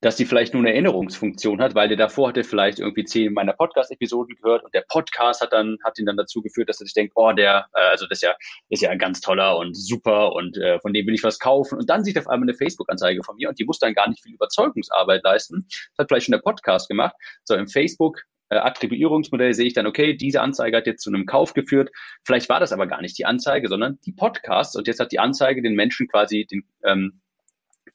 [0.06, 3.54] dass die vielleicht nur eine Erinnerungsfunktion hat, weil der davor hatte vielleicht irgendwie zehn meiner
[3.54, 6.94] Podcast-Episoden gehört und der Podcast hat dann, hat ihn dann dazu geführt, dass er sich
[6.94, 8.36] denkt, oh, der, äh, also das ist ja,
[8.68, 11.80] ist ja ein ganz toller und super und äh, von dem will ich was kaufen.
[11.80, 14.08] Und dann sieht er auf einmal eine Facebook-Anzeige von mir und die muss dann gar
[14.08, 15.66] nicht viel Überzeugungsarbeit leisten.
[15.68, 17.16] Das hat vielleicht schon der Podcast gemacht.
[17.42, 21.26] So, im Facebook äh, Attribuierungsmodell sehe ich dann, okay, diese Anzeige hat jetzt zu einem
[21.26, 21.90] Kauf geführt.
[22.24, 24.76] Vielleicht war das aber gar nicht die Anzeige, sondern die Podcasts.
[24.76, 27.22] Und jetzt hat die Anzeige den Menschen quasi den, ähm,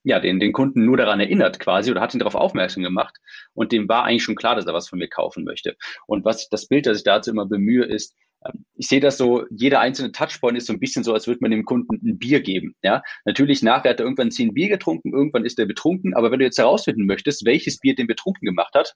[0.04, 3.18] ja, den, den Kunden nur daran erinnert quasi oder hat ihn darauf aufmerksam gemacht.
[3.54, 5.76] Und dem war eigentlich schon klar, dass er was von mir kaufen möchte.
[6.08, 9.46] Und was das Bild, das ich dazu immer bemühe, ist, ähm, ich sehe das so,
[9.52, 12.42] jeder einzelne Touchpoint ist so ein bisschen so, als würde man dem Kunden ein Bier
[12.42, 12.76] geben.
[12.84, 16.40] Ja, natürlich nachher hat er irgendwann zehn Bier getrunken, irgendwann ist er betrunken, aber wenn
[16.40, 18.96] du jetzt herausfinden möchtest, welches Bier den betrunken gemacht hat,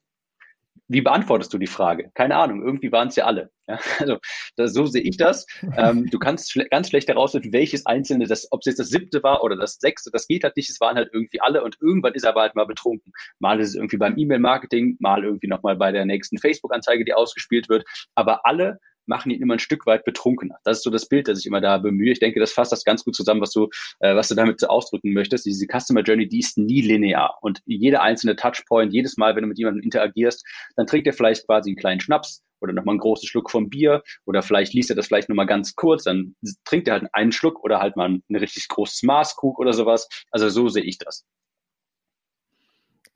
[0.87, 2.11] wie beantwortest du die Frage?
[2.13, 3.49] Keine Ahnung, irgendwie waren es ja alle.
[3.67, 4.17] Ja, also
[4.55, 5.45] das, so sehe ich das.
[5.77, 9.23] Ähm, du kannst schle ganz schlecht herausfinden, welches einzelne, das, ob es jetzt das siebte
[9.23, 10.69] war oder das sechste, das geht halt nicht.
[10.69, 13.11] Es waren halt irgendwie alle und irgendwann ist er aber halt mal betrunken.
[13.39, 17.69] Mal ist es irgendwie beim E-Mail-Marketing, mal irgendwie nochmal bei der nächsten Facebook-Anzeige, die ausgespielt
[17.69, 17.85] wird.
[18.13, 20.57] Aber alle machen ihn immer ein Stück weit betrunkener.
[20.63, 22.11] Das ist so das Bild, das ich immer da bemühe.
[22.11, 25.13] Ich denke, das fasst das ganz gut zusammen, was du, äh, was du damit ausdrücken
[25.13, 25.45] möchtest.
[25.45, 27.37] Diese Customer Journey, die ist nie linear.
[27.41, 31.45] Und jeder einzelne Touchpoint, jedes Mal, wenn du mit jemandem interagierst, dann trinkt er vielleicht
[31.45, 34.95] quasi einen kleinen Schnaps oder nochmal einen großen Schluck vom Bier oder vielleicht liest er
[34.95, 38.35] das vielleicht nochmal ganz kurz, dann trinkt er halt einen Schluck oder halt mal ein
[38.35, 40.07] richtig großes Maßkrug oder sowas.
[40.31, 41.25] Also so sehe ich das.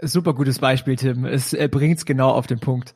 [0.02, 1.26] Super gutes Beispiel, Tim.
[1.26, 2.96] Es äh, bringt es genau auf den Punkt.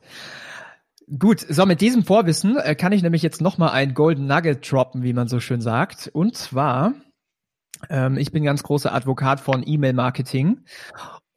[1.06, 4.70] Gut, so mit diesem Vorwissen äh, kann ich nämlich jetzt noch mal ein Golden Nugget
[4.70, 6.08] droppen, wie man so schön sagt.
[6.08, 6.94] Und zwar,
[7.90, 10.64] ähm, ich bin ganz großer Advokat von E-Mail-Marketing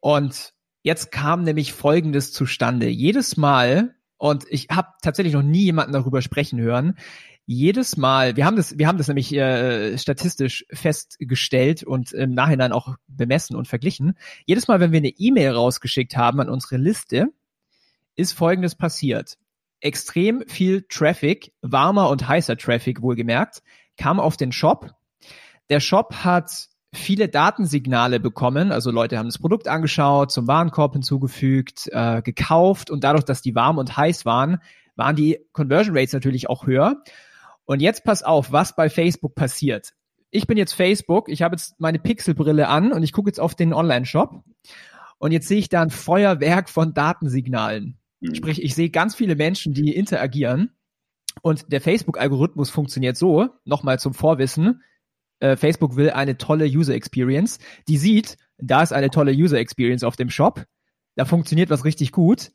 [0.00, 2.88] und jetzt kam nämlich Folgendes zustande.
[2.88, 6.96] Jedes Mal, und ich habe tatsächlich noch nie jemanden darüber sprechen hören,
[7.44, 12.72] jedes Mal, wir haben das, wir haben das nämlich äh, statistisch festgestellt und im Nachhinein
[12.72, 14.16] auch bemessen und verglichen.
[14.46, 17.26] Jedes Mal, wenn wir eine E-Mail rausgeschickt haben an unsere Liste,
[18.16, 19.36] ist Folgendes passiert
[19.80, 23.62] extrem viel Traffic, warmer und heißer Traffic wohlgemerkt,
[23.96, 24.90] kam auf den Shop.
[25.70, 31.88] Der Shop hat viele Datensignale bekommen, also Leute haben das Produkt angeschaut, zum Warenkorb hinzugefügt,
[31.92, 34.58] äh, gekauft und dadurch, dass die warm und heiß waren,
[34.96, 37.02] waren die Conversion Rates natürlich auch höher.
[37.66, 39.92] Und jetzt pass auf, was bei Facebook passiert.
[40.30, 43.54] Ich bin jetzt Facebook, ich habe jetzt meine Pixelbrille an und ich gucke jetzt auf
[43.54, 44.42] den Online-Shop
[45.18, 47.97] und jetzt sehe ich da ein Feuerwerk von Datensignalen.
[48.20, 48.34] Mhm.
[48.34, 50.70] Sprich, ich sehe ganz viele Menschen, die interagieren
[51.42, 54.82] und der Facebook-Algorithmus funktioniert so, nochmal zum Vorwissen,
[55.40, 60.02] äh, Facebook will eine tolle User Experience, die sieht, da ist eine tolle User Experience
[60.02, 60.64] auf dem Shop,
[61.14, 62.50] da funktioniert was richtig gut,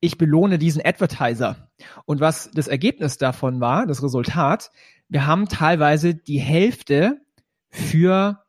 [0.00, 1.70] ich belohne diesen Advertiser.
[2.04, 4.70] Und was das Ergebnis davon war, das Resultat,
[5.08, 7.20] wir haben teilweise die Hälfte
[7.70, 8.42] für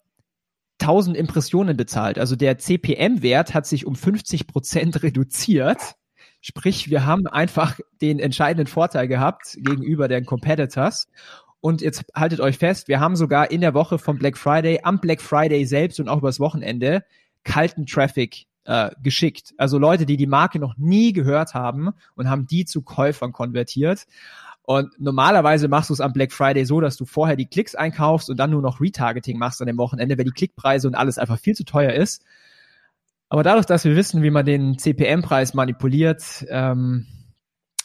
[0.80, 2.20] 1000 Impressionen bezahlt.
[2.20, 5.96] Also der CPM-Wert hat sich um 50 Prozent reduziert
[6.48, 11.10] Sprich, wir haben einfach den entscheidenden Vorteil gehabt gegenüber den Competitors.
[11.60, 15.02] Und jetzt haltet euch fest, wir haben sogar in der Woche vom Black Friday, am
[15.02, 17.04] Black Friday selbst und auch übers Wochenende
[17.44, 19.56] kalten Traffic äh, geschickt.
[19.58, 24.06] Also Leute, die die Marke noch nie gehört haben und haben die zu Käufern konvertiert.
[24.62, 28.30] Und normalerweise machst du es am Black Friday so, dass du vorher die Klicks einkaufst
[28.30, 31.40] und dann nur noch Retargeting machst an dem Wochenende, weil die Klickpreise und alles einfach
[31.40, 32.24] viel zu teuer ist.
[33.30, 37.06] Aber dadurch, dass wir wissen, wie man den CPM-Preis manipuliert, ähm,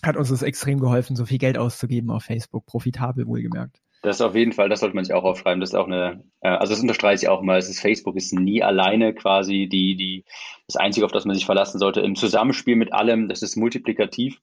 [0.03, 3.79] hat uns das extrem geholfen, so viel Geld auszugeben auf Facebook, profitabel wohlgemerkt.
[4.03, 5.61] Das auf jeden Fall, das sollte man sich auch aufschreiben.
[5.61, 7.59] Das ist auch eine, äh, also das unterstreiche ich auch mal.
[7.59, 10.25] Es ist Facebook ist nie alleine quasi die, die,
[10.67, 12.01] das Einzige, auf das man sich verlassen sollte.
[12.01, 14.41] Im Zusammenspiel mit allem, das ist multiplikativ.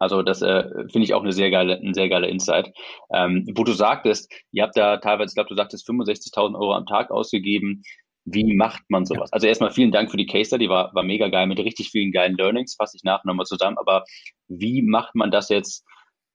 [0.00, 2.72] Also das äh, finde ich auch eine sehr geile, ein sehr geiler Insight.
[3.14, 6.86] Ähm, wo du sagtest, ihr habt da teilweise, ich glaube, du sagtest 65.000 Euro am
[6.86, 7.82] Tag ausgegeben.
[8.32, 9.32] Wie macht man sowas?
[9.32, 12.12] Also erstmal vielen Dank für die Case Study, war, war mega geil mit richtig vielen
[12.12, 13.78] geilen Learnings, fasse ich nachher nochmal zusammen.
[13.78, 14.04] Aber
[14.48, 15.84] wie macht man das jetzt,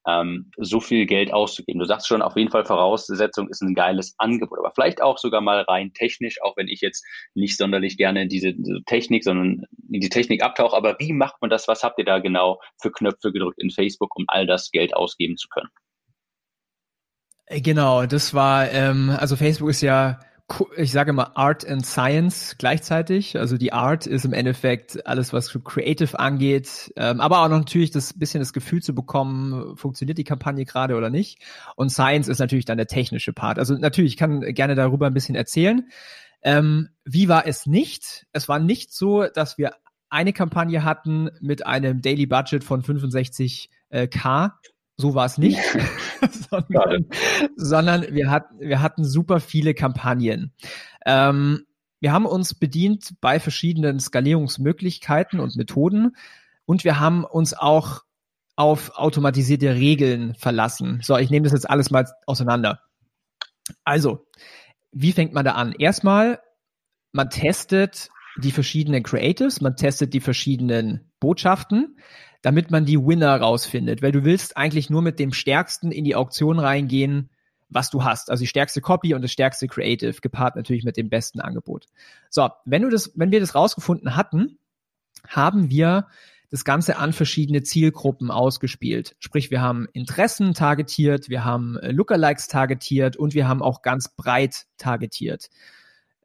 [0.08, 1.80] ähm, so viel Geld auszugeben?
[1.80, 5.42] Du sagst schon, auf jeden Fall Voraussetzung ist ein geiles Angebot, aber vielleicht auch sogar
[5.42, 9.66] mal rein technisch, auch wenn ich jetzt nicht sonderlich gerne in diese, diese Technik, sondern
[9.92, 10.76] in die Technik abtauche.
[10.76, 11.68] Aber wie macht man das?
[11.68, 15.38] Was habt ihr da genau für Knöpfe gedrückt in Facebook, um all das Geld ausgeben
[15.38, 15.70] zu können?
[17.48, 20.20] Genau, das war, ähm, also Facebook ist ja
[20.78, 23.38] ich sage mal Art and Science gleichzeitig.
[23.38, 28.14] Also die Art ist im Endeffekt alles, was Creative angeht, ähm, aber auch natürlich das
[28.14, 31.40] bisschen das Gefühl zu bekommen, funktioniert die Kampagne gerade oder nicht.
[31.76, 33.58] Und Science ist natürlich dann der technische Part.
[33.58, 35.90] Also natürlich, ich kann gerne darüber ein bisschen erzählen.
[36.44, 38.28] Ähm, wie war es nicht?
[38.32, 39.74] Es war nicht so, dass wir
[40.10, 44.08] eine Kampagne hatten mit einem Daily Budget von 65k äh,
[44.98, 45.60] so war es nicht,
[46.50, 47.06] sondern,
[47.56, 50.54] sondern, wir, hatten, wir hatten super viele Kampagnen.
[51.06, 51.66] Ähm,
[52.00, 56.16] wir haben uns bedient bei verschiedenen Skalierungsmöglichkeiten und Methoden
[56.66, 58.04] und wir haben uns auch
[58.56, 61.00] auf automatisierte Regeln verlassen.
[61.04, 62.80] So, ich nehme das jetzt alles mal auseinander.
[63.84, 64.28] Also,
[64.92, 65.74] wie fängt man da an?
[65.74, 66.40] Erstmal,
[67.12, 71.98] man testet die verschiedenen Creatives, man testet die verschiedenen Botschaften
[72.46, 76.16] damit man die Winner rausfindet, weil du willst eigentlich nur mit dem Stärksten in die
[76.16, 77.32] Auktion reingehen,
[77.70, 78.30] was du hast.
[78.30, 81.88] Also die stärkste Copy und das stärkste Creative, gepaart natürlich mit dem besten Angebot.
[82.30, 84.60] So, wenn du das, wenn wir das rausgefunden hatten,
[85.28, 86.06] haben wir
[86.52, 89.16] das Ganze an verschiedene Zielgruppen ausgespielt.
[89.18, 94.10] Sprich, wir haben Interessen targetiert, wir haben äh, Lookalikes targetiert und wir haben auch ganz
[94.10, 95.50] breit targetiert.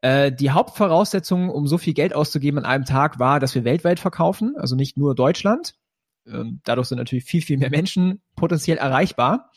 [0.01, 3.99] Äh, die Hauptvoraussetzung, um so viel Geld auszugeben an einem Tag, war, dass wir weltweit
[3.99, 5.73] verkaufen, also nicht nur Deutschland.
[6.33, 9.51] Ähm, dadurch sind natürlich viel, viel mehr Menschen potenziell erreichbar.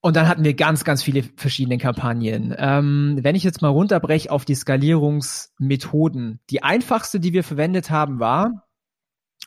[0.00, 2.54] Und dann hatten wir ganz, ganz viele verschiedene Kampagnen.
[2.56, 8.20] Ähm, wenn ich jetzt mal runterbreche auf die Skalierungsmethoden, die einfachste, die wir verwendet haben,
[8.20, 8.66] war,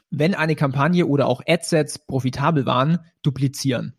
[0.10, 3.96] wenn eine Kampagne oder auch Adsets profitabel waren, duplizieren.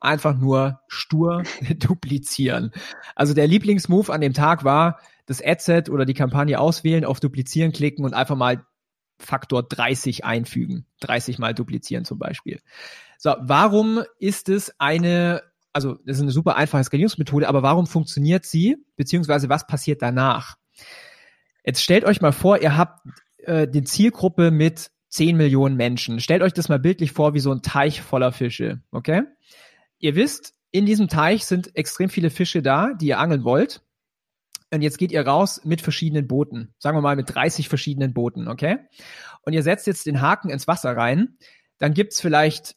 [0.00, 1.44] Einfach nur stur
[1.78, 2.72] duplizieren.
[3.14, 7.72] Also der Lieblingsmove an dem Tag war, das Adset oder die Kampagne auswählen, auf Duplizieren
[7.72, 8.64] klicken und einfach mal
[9.18, 10.86] Faktor 30 einfügen.
[11.00, 12.60] 30 mal duplizieren zum Beispiel.
[13.18, 15.42] So, warum ist es eine,
[15.72, 20.56] also das ist eine super einfache Skalierungsmethode, aber warum funktioniert sie, beziehungsweise was passiert danach?
[21.64, 23.06] Jetzt stellt euch mal vor, ihr habt
[23.38, 26.20] äh, die Zielgruppe mit 10 Millionen Menschen.
[26.20, 29.22] Stellt euch das mal bildlich vor wie so ein Teich voller Fische, okay?
[29.98, 33.82] Ihr wisst, in diesem Teich sind extrem viele Fische da, die ihr angeln wollt.
[34.76, 36.74] Und jetzt geht ihr raus mit verschiedenen Booten.
[36.78, 38.76] Sagen wir mal mit 30 verschiedenen Booten, okay?
[39.40, 41.38] Und ihr setzt jetzt den Haken ins Wasser rein.
[41.78, 42.76] Dann gibt's vielleicht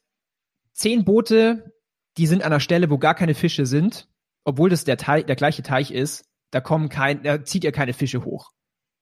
[0.71, 1.73] zehn Boote,
[2.15, 4.07] die sind an einer Stelle, wo gar keine Fische sind,
[4.45, 6.23] obwohl das der, Teich, der gleiche Teich ist.
[6.51, 8.51] Da kommen kein, da zieht ihr keine Fische hoch.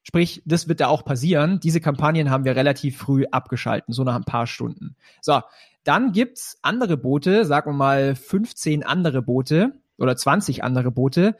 [0.01, 1.59] Sprich, das wird da auch passieren.
[1.59, 4.95] Diese Kampagnen haben wir relativ früh abgeschalten, so nach ein paar Stunden.
[5.21, 5.41] So,
[5.83, 11.35] dann gibt's andere Boote, sagen wir mal 15 andere Boote oder 20 andere Boote.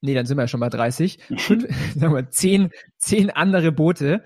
[0.00, 1.18] Nee, dann sind wir ja schon bei 30.
[1.36, 4.22] Fünf, sagen wir 10, 10 andere Boote,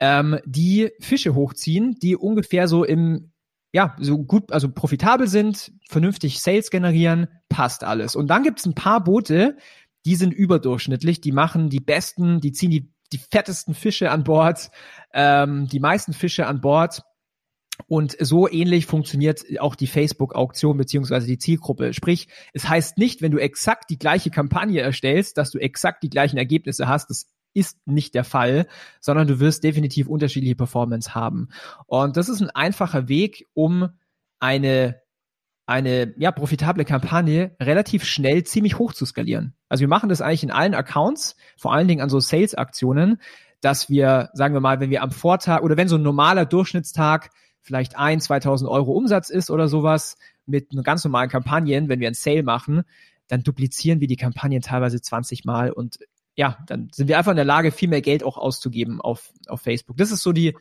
[0.00, 3.32] ähm, die Fische hochziehen, die ungefähr so im
[3.72, 8.16] ja, so gut, also profitabel sind, vernünftig Sales generieren, passt alles.
[8.16, 9.58] Und dann gibt's ein paar Boote,
[10.06, 14.70] die sind überdurchschnittlich, die machen die besten, die ziehen die, die fettesten Fische an Bord,
[15.12, 17.02] ähm, die meisten Fische an Bord.
[17.86, 21.92] Und so ähnlich funktioniert auch die Facebook-Auktion beziehungsweise die Zielgruppe.
[21.92, 26.10] Sprich, es heißt nicht, wenn du exakt die gleiche Kampagne erstellst, dass du exakt die
[26.10, 27.10] gleichen Ergebnisse hast.
[27.10, 28.66] Das ist nicht der Fall,
[29.00, 31.48] sondern du wirst definitiv unterschiedliche Performance haben.
[31.86, 33.88] Und das ist ein einfacher Weg, um
[34.38, 35.00] eine
[35.68, 39.54] eine ja, profitable Kampagne relativ schnell ziemlich hoch zu skalieren.
[39.68, 43.20] Also wir machen das eigentlich in allen Accounts, vor allen Dingen an so Sales-Aktionen,
[43.60, 47.30] dass wir, sagen wir mal, wenn wir am Vortag oder wenn so ein normaler Durchschnittstag
[47.66, 52.14] vielleicht ein, 2000 Euro Umsatz ist oder sowas mit ganz normalen Kampagnen, wenn wir ein
[52.14, 52.84] Sale machen,
[53.26, 55.98] dann duplizieren wir die Kampagnen teilweise 20 Mal und
[56.36, 59.62] ja, dann sind wir einfach in der Lage, viel mehr Geld auch auszugeben auf, auf
[59.62, 59.96] Facebook.
[59.96, 60.56] Das ist so die,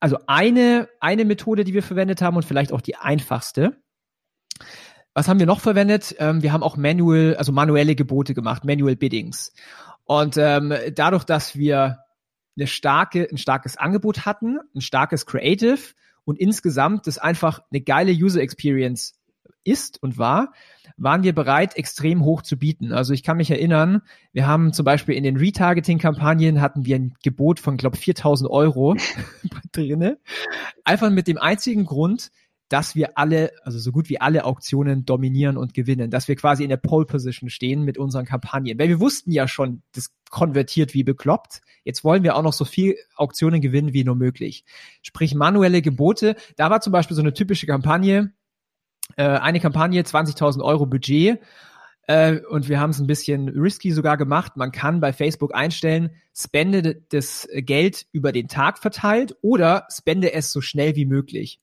[0.00, 3.76] also eine, eine Methode, die wir verwendet haben und vielleicht auch die einfachste.
[5.12, 6.14] Was haben wir noch verwendet?
[6.18, 9.52] Ähm, wir haben auch manual, also manuelle Gebote gemacht, manual Biddings.
[10.04, 11.98] Und ähm, dadurch, dass wir
[12.56, 15.78] eine starke, ein starkes Angebot hatten, ein starkes Creative
[16.24, 19.14] und insgesamt das einfach eine geile User Experience
[19.64, 20.52] ist und war,
[20.96, 22.92] waren wir bereit, extrem hoch zu bieten.
[22.92, 24.02] Also ich kann mich erinnern,
[24.32, 28.96] wir haben zum Beispiel in den Retargeting-Kampagnen hatten wir ein Gebot von, glaube 4000 Euro
[29.72, 30.18] drinne.
[30.84, 32.30] Einfach mit dem einzigen Grund,
[32.72, 36.62] dass wir alle, also so gut wie alle Auktionen dominieren und gewinnen, dass wir quasi
[36.62, 38.78] in der Pole Position stehen mit unseren Kampagnen.
[38.78, 41.60] Weil wir wussten ja schon, das konvertiert wie bekloppt.
[41.84, 44.64] Jetzt wollen wir auch noch so viel Auktionen gewinnen wie nur möglich.
[45.02, 46.34] Sprich, manuelle Gebote.
[46.56, 48.32] Da war zum Beispiel so eine typische Kampagne,
[49.16, 51.40] äh, eine Kampagne, 20.000 Euro Budget.
[52.06, 54.56] Äh, und wir haben es ein bisschen risky sogar gemacht.
[54.56, 60.50] Man kann bei Facebook einstellen, spende das Geld über den Tag verteilt oder spende es
[60.50, 61.60] so schnell wie möglich.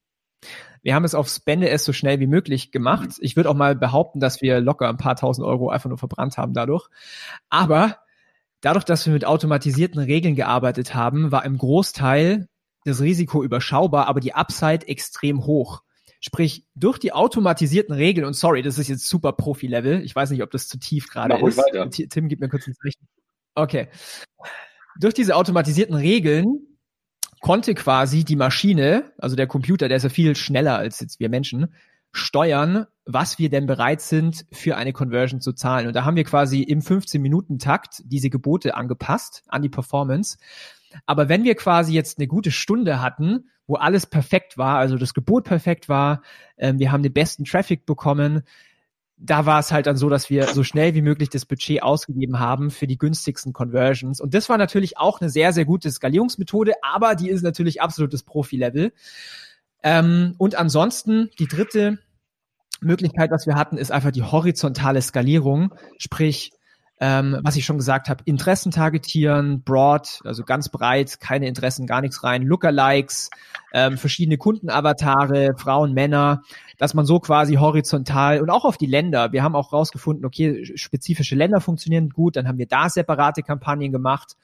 [0.81, 3.09] Wir haben es auf Spende es so schnell wie möglich gemacht.
[3.19, 6.37] Ich würde auch mal behaupten, dass wir locker ein paar tausend Euro einfach nur verbrannt
[6.37, 6.87] haben dadurch.
[7.49, 7.97] Aber
[8.61, 12.47] dadurch, dass wir mit automatisierten Regeln gearbeitet haben, war im Großteil
[12.85, 15.83] das Risiko überschaubar, aber die Upside extrem hoch.
[16.21, 20.43] Sprich, durch die automatisierten Regeln, und sorry, das ist jetzt super Profi-Level, ich weiß nicht,
[20.43, 21.57] ob das zu tief gerade ist.
[21.57, 21.89] Weiter.
[21.89, 23.07] Tim, gib mir kurz ins Richten.
[23.55, 23.87] Okay.
[24.99, 26.68] Durch diese automatisierten Regeln
[27.39, 31.29] konnte quasi die Maschine, also der Computer, der ist ja viel schneller als jetzt wir
[31.29, 31.73] Menschen,
[32.11, 35.87] steuern, was wir denn bereit sind, für eine Conversion zu zahlen.
[35.87, 40.37] Und da haben wir quasi im 15-Minuten-Takt diese Gebote angepasst an die Performance.
[41.05, 45.13] Aber wenn wir quasi jetzt eine gute Stunde hatten, wo alles perfekt war, also das
[45.13, 46.23] Gebot perfekt war,
[46.57, 48.41] äh, wir haben den besten Traffic bekommen,
[49.21, 52.39] da war es halt dann so, dass wir so schnell wie möglich das Budget ausgegeben
[52.39, 54.21] haben für die günstigsten Conversions.
[54.21, 58.23] Und das war natürlich auch eine sehr, sehr gute Skalierungsmethode, aber die ist natürlich absolutes
[58.23, 58.93] Profi-Level.
[59.83, 61.99] Ähm, und ansonsten die dritte
[62.81, 66.51] Möglichkeit, was wir hatten, ist einfach die horizontale Skalierung, sprich
[66.99, 72.01] ähm, was ich schon gesagt habe, Interessen targetieren, broad, also ganz breit, keine Interessen, gar
[72.01, 73.29] nichts rein, Lookalikes,
[73.71, 76.41] ähm, verschiedene Kundenavatare, Frauen, Männer,
[76.77, 80.65] dass man so quasi horizontal und auch auf die Länder, wir haben auch rausgefunden, okay,
[80.75, 84.35] spezifische Länder funktionieren gut, dann haben wir da separate Kampagnen gemacht.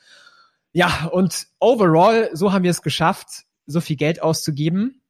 [0.72, 5.02] Ja, und overall, so haben wir es geschafft, so viel Geld auszugeben.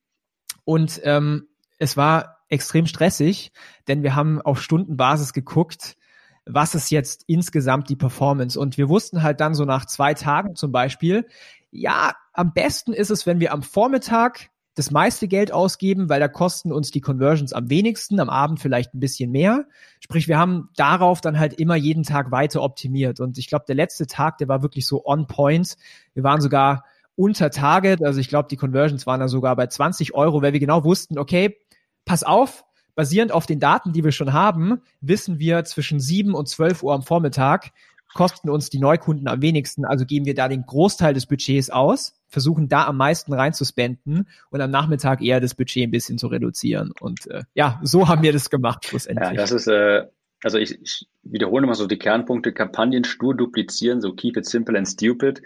[0.64, 3.52] Und ähm, es war extrem stressig,
[3.88, 5.98] denn wir haben auf Stundenbasis geguckt,
[6.46, 8.60] was ist jetzt insgesamt die Performance?
[8.60, 11.28] Und wir wussten halt dann so nach zwei Tagen zum Beispiel,
[11.72, 16.28] ja, am besten ist es, wenn wir am Vormittag das meiste Geld ausgeben, weil da
[16.28, 19.66] kosten uns die Conversions am wenigsten, am Abend vielleicht ein bisschen mehr.
[20.02, 23.22] Sprich, wir haben darauf dann halt immer jeden Tag weiter optimiert.
[23.22, 25.78] Und ich glaube, der letzte Tag, der war wirklich so on point.
[26.14, 26.84] Wir waren sogar
[27.16, 28.04] unter Target.
[28.04, 31.18] Also ich glaube, die Conversions waren da sogar bei 20 Euro, weil wir genau wussten,
[31.18, 31.58] okay,
[32.04, 32.66] pass auf,
[32.96, 36.94] basierend auf den Daten, die wir schon haben, wissen wir zwischen 7 und 12 Uhr
[36.94, 37.72] am Vormittag
[38.16, 42.16] kosten uns die Neukunden am wenigsten, also geben wir da den Großteil des Budgets aus,
[42.30, 46.94] versuchen da am meisten reinzuspenden und am Nachmittag eher das Budget ein bisschen zu reduzieren.
[47.00, 49.32] Und äh, ja, so haben wir das gemacht schlussendlich.
[49.32, 50.06] Ja, das ist, äh,
[50.42, 54.78] also ich, ich wiederhole mal so die Kernpunkte, Kampagnen stur duplizieren, so keep it simple
[54.78, 55.42] and stupid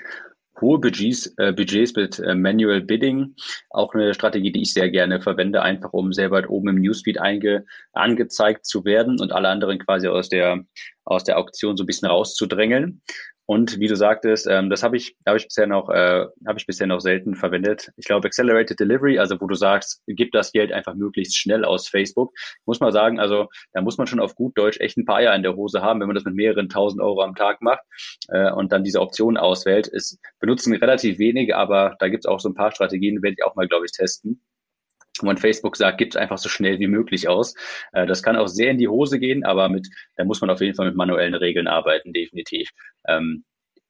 [0.61, 3.35] hohe Budgets, äh, Budgets mit äh, Manual Bidding.
[3.69, 7.19] Auch eine Strategie, die ich sehr gerne verwende, einfach um sehr weit oben im Newsfeed
[7.19, 10.63] einge, angezeigt zu werden und alle anderen quasi aus der,
[11.05, 13.01] aus der Auktion so ein bisschen rauszudrängeln.
[13.49, 16.67] Und wie du sagtest, ähm, das habe ich, habe ich bisher noch, äh, habe ich
[16.67, 17.89] bisher noch selten verwendet.
[17.97, 21.87] Ich glaube, Accelerated Delivery, also wo du sagst, gib das Geld einfach möglichst schnell aus
[21.87, 22.31] Facebook,
[22.67, 25.33] muss man sagen, also da muss man schon auf gut Deutsch echt ein paar Eier
[25.33, 27.81] in der Hose haben, wenn man das mit mehreren tausend Euro am Tag macht
[28.27, 29.87] äh, und dann diese Option auswählt.
[29.87, 33.43] Ist benutzen relativ wenige, aber da gibt es auch so ein paar Strategien, werde ich
[33.43, 34.43] auch mal, glaube ich, testen
[35.21, 37.55] wo man Facebook sagt, gibt es einfach so schnell wie möglich aus.
[37.93, 40.61] Äh, das kann auch sehr in die Hose gehen, aber mit, da muss man auf
[40.61, 42.69] jeden Fall mit manuellen Regeln arbeiten, definitiv.
[43.07, 43.43] Ähm,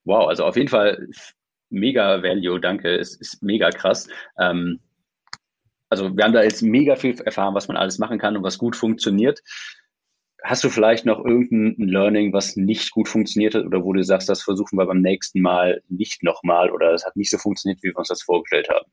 [0.03, 1.07] wow, also auf jeden Fall
[1.69, 4.07] mega Value, danke, es ist mega krass.
[4.39, 4.79] Ähm,
[5.89, 8.57] also wir haben da jetzt mega viel erfahren, was man alles machen kann und was
[8.57, 9.41] gut funktioniert.
[10.43, 14.29] Hast du vielleicht noch irgendein Learning, was nicht gut funktioniert hat oder wo du sagst,
[14.29, 17.89] das versuchen wir beim nächsten Mal nicht nochmal oder das hat nicht so funktioniert, wie
[17.89, 18.89] wir uns das vorgestellt haben?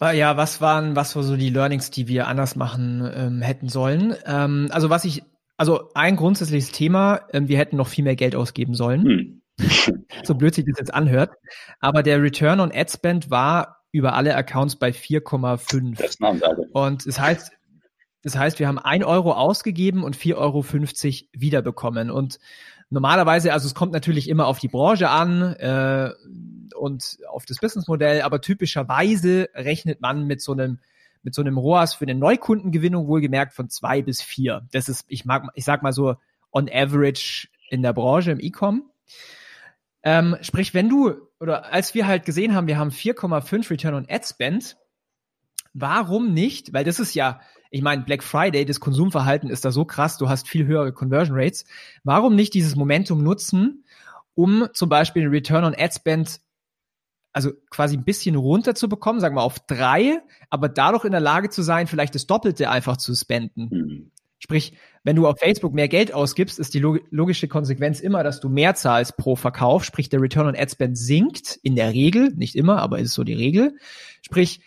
[0.00, 4.14] Ja, was waren, was waren so die Learnings, die wir anders machen ähm, hätten sollen?
[4.24, 5.22] Ähm, also was ich,
[5.58, 9.04] also ein grundsätzliches Thema, ähm, wir hätten noch viel mehr Geld ausgeben sollen.
[9.04, 9.42] Hm.
[10.24, 11.34] so blöd sich das jetzt anhört.
[11.80, 15.98] Aber der Return on Ad Spend war über alle Accounts bei 4,5.
[15.98, 16.16] Das
[16.72, 17.52] Und es das heißt,
[18.22, 20.64] das heißt, wir haben ein Euro ausgegeben und 4,50 Euro
[21.32, 22.10] wiederbekommen.
[22.10, 22.38] Und
[22.90, 26.10] normalerweise, also es kommt natürlich immer auf die Branche an, äh,
[26.80, 30.78] und auf das Businessmodell, aber typischerweise rechnet man mit so einem
[31.22, 34.66] mit so einem ROAS für eine Neukundengewinnung wohlgemerkt von zwei bis vier.
[34.72, 36.16] Das ist, ich mag, ich sag mal so
[36.50, 38.90] on average in der Branche im E-Com.
[40.02, 44.06] Ähm, sprich, wenn du, oder als wir halt gesehen haben, wir haben 4,5 Return on
[44.08, 44.78] Ad Spend,
[45.74, 46.72] warum nicht?
[46.72, 50.28] Weil das ist ja, ich meine, Black Friday, das Konsumverhalten ist da so krass, du
[50.28, 51.64] hast viel höhere Conversion Rates.
[52.04, 53.84] Warum nicht dieses Momentum nutzen,
[54.34, 56.40] um zum Beispiel den Return on Ad Spend
[57.32, 61.20] also quasi ein bisschen runter zu bekommen, sagen wir auf drei, aber dadurch in der
[61.20, 63.68] Lage zu sein, vielleicht das Doppelte einfach zu spenden.
[63.70, 64.10] Mhm.
[64.40, 64.72] Sprich,
[65.04, 68.48] wenn du auf Facebook mehr Geld ausgibst, ist die log logische Konsequenz immer, dass du
[68.48, 69.84] mehr zahlst pro Verkauf.
[69.84, 73.22] Sprich, der Return on Ad Spend sinkt in der Regel, nicht immer, aber ist so
[73.22, 73.76] die Regel.
[74.22, 74.62] Sprich,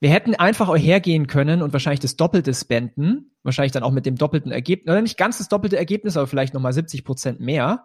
[0.00, 4.16] wir hätten einfach hergehen können und wahrscheinlich das Doppelte spenden, wahrscheinlich dann auch mit dem
[4.16, 7.84] doppelten Ergebnis, oder nicht ganz das doppelte Ergebnis, aber vielleicht nochmal 70 Prozent mehr.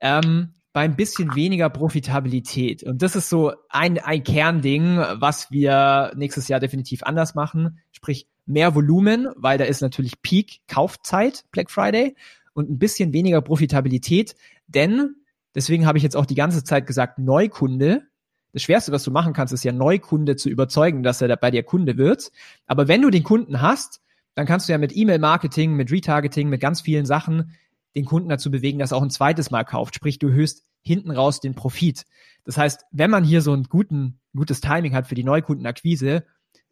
[0.00, 2.82] Ähm, bei ein bisschen weniger Profitabilität.
[2.82, 7.78] Und das ist so ein, ein Kernding, was wir nächstes Jahr definitiv anders machen.
[7.90, 12.16] Sprich, mehr Volumen, weil da ist natürlich Peak Kaufzeit, Black Friday,
[12.54, 14.34] und ein bisschen weniger Profitabilität.
[14.66, 15.16] Denn,
[15.54, 18.04] deswegen habe ich jetzt auch die ganze Zeit gesagt, Neukunde.
[18.52, 21.62] Das Schwerste, was du machen kannst, ist ja Neukunde zu überzeugen, dass er bei dir
[21.62, 22.30] Kunde wird.
[22.66, 24.00] Aber wenn du den Kunden hast,
[24.34, 27.54] dann kannst du ja mit E-Mail-Marketing, mit Retargeting, mit ganz vielen Sachen
[27.94, 29.94] den Kunden dazu bewegen, dass er auch ein zweites Mal kauft.
[29.94, 32.04] Sprich, du erhöhst hinten raus den Profit.
[32.44, 36.24] Das heißt, wenn man hier so ein guten, gutes Timing hat für die Neukundenakquise,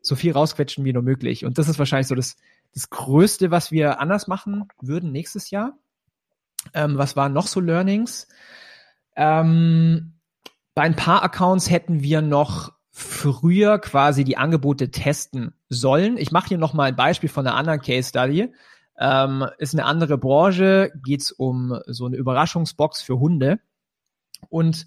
[0.02, 1.44] so viel rausquetschen wie nur möglich.
[1.44, 2.36] Und das ist wahrscheinlich so das,
[2.74, 5.78] das Größte, was wir anders machen würden nächstes Jahr.
[6.74, 8.28] Ähm, was waren noch so Learnings?
[9.16, 10.14] Ähm,
[10.74, 16.16] bei ein paar Accounts hätten wir noch früher quasi die Angebote testen sollen.
[16.16, 18.52] Ich mache hier noch mal ein Beispiel von einer anderen Case Study.
[18.98, 23.60] Ähm, ist eine andere Branche, geht's um so eine Überraschungsbox für Hunde.
[24.48, 24.86] Und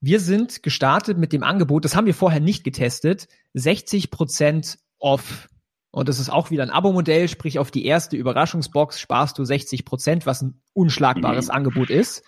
[0.00, 5.48] wir sind gestartet mit dem Angebot, das haben wir vorher nicht getestet, 60 Prozent off.
[5.90, 9.84] Und das ist auch wieder ein Abo-Modell, sprich auf die erste Überraschungsbox sparst du 60
[9.84, 11.54] Prozent, was ein unschlagbares mhm.
[11.54, 12.22] Angebot ist.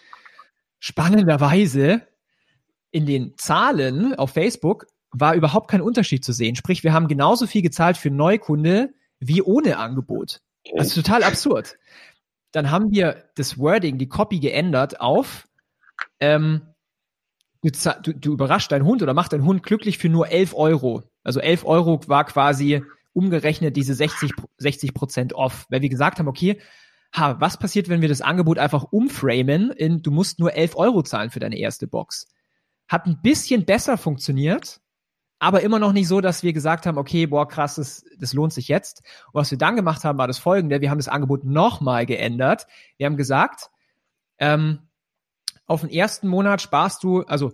[0.79, 2.03] Spannenderweise
[2.97, 6.57] in den Zahlen auf Facebook war überhaupt kein Unterschied zu sehen.
[6.57, 10.40] Sprich, wir haben genauso viel gezahlt für Neukunde wie ohne Angebot.
[10.74, 11.76] Das ist total absurd.
[12.53, 15.47] Dann haben wir das Wording, die Copy geändert auf,
[16.20, 16.62] ähm,
[17.62, 17.70] du,
[18.03, 21.03] du, du überraschst deinen Hund oder machst deinen Hund glücklich für nur 11 Euro.
[21.22, 22.82] Also 11 Euro war quasi
[23.12, 25.66] umgerechnet diese 60, 60 Prozent off.
[25.68, 26.62] Weil wir gesagt haben, okay,
[27.14, 31.03] ha, was passiert, wenn wir das Angebot einfach umframen in, du musst nur 11 Euro
[31.03, 32.26] zahlen für deine erste Box.
[32.89, 34.80] Hat ein bisschen besser funktioniert,
[35.39, 38.53] aber immer noch nicht so, dass wir gesagt haben, okay, boah, krass, das, das lohnt
[38.53, 39.03] sich jetzt.
[39.32, 40.80] Und was wir dann gemacht haben, war das folgende.
[40.80, 42.66] Wir haben das Angebot nochmal geändert.
[42.97, 43.70] Wir haben gesagt,
[44.39, 44.80] ähm,
[45.66, 47.53] auf den ersten Monat sparst du, also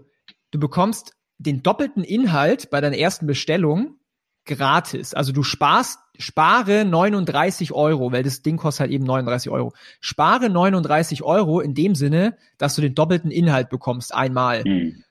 [0.50, 3.96] du bekommst den doppelten Inhalt bei deiner ersten Bestellung
[4.44, 5.14] gratis.
[5.14, 9.72] Also du sparst, spare 39 Euro, weil das Ding kostet halt eben 39 Euro.
[10.00, 14.62] Spare 39 Euro in dem Sinne, dass du den doppelten Inhalt bekommst einmal.
[14.64, 15.04] Mhm.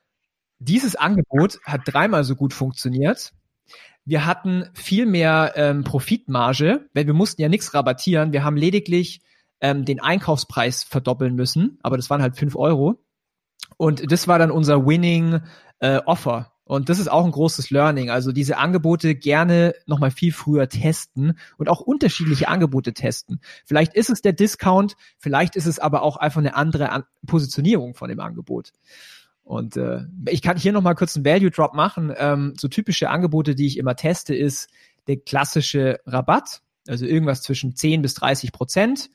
[0.64, 3.32] Dieses Angebot hat dreimal so gut funktioniert.
[4.04, 8.32] Wir hatten viel mehr ähm, Profitmarge, weil wir mussten ja nichts rabattieren.
[8.32, 9.22] Wir haben lediglich
[9.60, 13.04] ähm, den Einkaufspreis verdoppeln müssen, aber das waren halt fünf Euro.
[13.76, 15.40] Und das war dann unser Winning
[15.80, 16.52] äh, Offer.
[16.64, 18.10] Und das ist auch ein großes Learning.
[18.10, 23.40] Also diese Angebote gerne nochmal viel früher testen und auch unterschiedliche Angebote testen.
[23.66, 27.94] Vielleicht ist es der Discount, vielleicht ist es aber auch einfach eine andere An Positionierung
[27.94, 28.70] von dem Angebot.
[29.44, 32.12] Und äh, ich kann hier nochmal kurz einen Value Drop machen.
[32.16, 34.70] Ähm, so typische Angebote, die ich immer teste, ist
[35.08, 39.10] der klassische Rabatt, also irgendwas zwischen 10 bis 30 Prozent.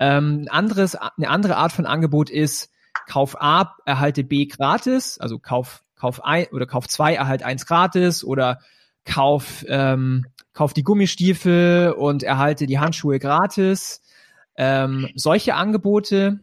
[0.00, 2.70] Ähm, anderes, eine andere Art von Angebot ist
[3.06, 8.22] Kauf A, erhalte B gratis, also Kauf Kauf ein oder Kauf zwei, erhalte eins gratis
[8.22, 8.60] oder
[9.04, 14.00] Kauf ähm, Kauf die Gummistiefel und erhalte die Handschuhe gratis.
[14.56, 16.40] Ähm, solche Angebote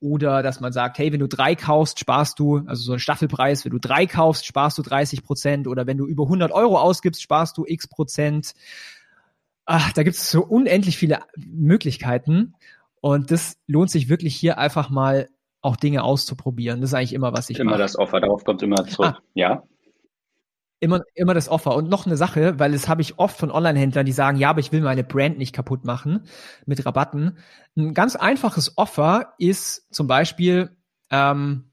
[0.00, 3.64] oder dass man sagt, hey, wenn du drei kaufst, sparst du, also so ein Staffelpreis,
[3.64, 7.22] wenn du drei kaufst, sparst du 30 Prozent oder wenn du über 100 Euro ausgibst,
[7.22, 8.54] sparst du x Prozent.
[9.64, 12.54] Ach, da gibt es so unendlich viele Möglichkeiten
[13.00, 15.28] und das lohnt sich wirklich hier einfach mal
[15.60, 16.80] auch Dinge auszuprobieren.
[16.80, 17.80] Das ist eigentlich immer, was ich Immer mache.
[17.80, 19.14] das Offer, darauf kommt immer zurück.
[19.16, 19.22] Ah.
[19.34, 19.64] Ja
[20.80, 21.74] immer, immer das Offer.
[21.74, 24.60] Und noch eine Sache, weil das habe ich oft von Online-Händlern, die sagen, ja, aber
[24.60, 26.26] ich will meine Brand nicht kaputt machen
[26.66, 27.38] mit Rabatten.
[27.76, 30.76] Ein ganz einfaches Offer ist zum Beispiel,
[31.10, 31.72] ähm,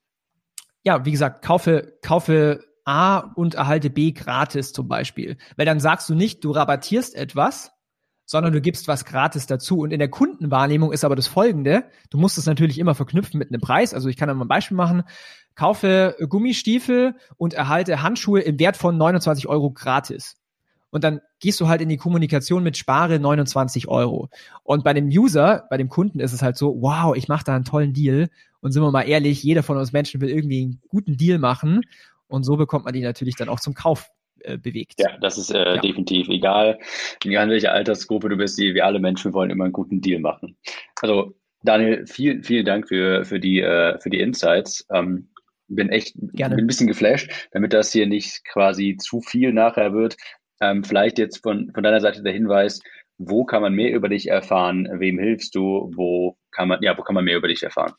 [0.84, 5.38] ja, wie gesagt, kaufe, kaufe A und erhalte B gratis zum Beispiel.
[5.56, 7.72] Weil dann sagst du nicht, du rabattierst etwas,
[8.26, 9.80] sondern du gibst was gratis dazu.
[9.80, 13.49] Und in der Kundenwahrnehmung ist aber das folgende, du musst es natürlich immer verknüpfen mit
[13.49, 13.93] einem Preis.
[13.93, 15.03] Also ich kann da mal ein Beispiel machen
[15.55, 20.36] kaufe Gummistiefel und erhalte Handschuhe im Wert von 29 Euro gratis.
[20.89, 24.30] Und dann gehst du halt in die Kommunikation mit spare 29 Euro.
[24.63, 27.55] Und bei dem User, bei dem Kunden ist es halt so, wow, ich mache da
[27.55, 28.30] einen tollen Deal.
[28.61, 31.82] Und sind wir mal ehrlich, jeder von uns Menschen will irgendwie einen guten Deal machen.
[32.28, 34.09] Und so bekommt man die natürlich dann auch zum Kauf
[34.44, 34.96] äh, bewegt.
[35.00, 35.78] Ja, das ist äh, ja.
[35.78, 36.80] definitiv egal,
[37.24, 40.58] egal in welcher Altersgruppe du bist, wir alle Menschen wollen immer einen guten Deal machen.
[41.02, 44.86] Also Daniel, vielen, vielen Dank für, für, die, äh, für die Insights.
[44.91, 45.30] Ähm,
[45.68, 46.56] bin echt Gerne.
[46.56, 50.18] bin ein bisschen geflasht, damit das hier nicht quasi zu viel nachher wird.
[50.62, 52.82] Ähm, vielleicht jetzt von, von deiner Seite der Hinweis,
[53.18, 54.88] wo kann man mehr über dich erfahren?
[54.91, 55.91] Wem hilfst du?
[55.96, 57.94] Wo kann man, ja, wo kann man mehr über dich erfahren?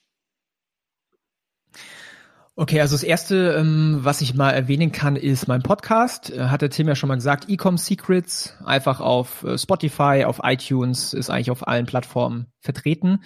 [2.57, 6.31] Okay, also das erste, ähm, was ich mal erwähnen kann, ist mein Podcast.
[6.31, 10.41] Äh, hat der Tim ja schon mal gesagt, Ecom Secrets, einfach auf äh, Spotify, auf
[10.45, 13.25] iTunes, ist eigentlich auf allen Plattformen vertreten.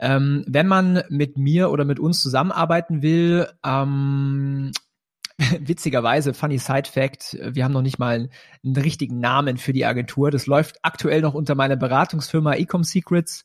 [0.00, 4.72] Ähm, wenn man mit mir oder mit uns zusammenarbeiten will, ähm,
[5.60, 8.30] witzigerweise, funny Side Fact, wir haben noch nicht mal einen,
[8.64, 10.32] einen, richtigen Namen für die Agentur.
[10.32, 13.44] Das läuft aktuell noch unter meiner Beratungsfirma Ecom Secrets.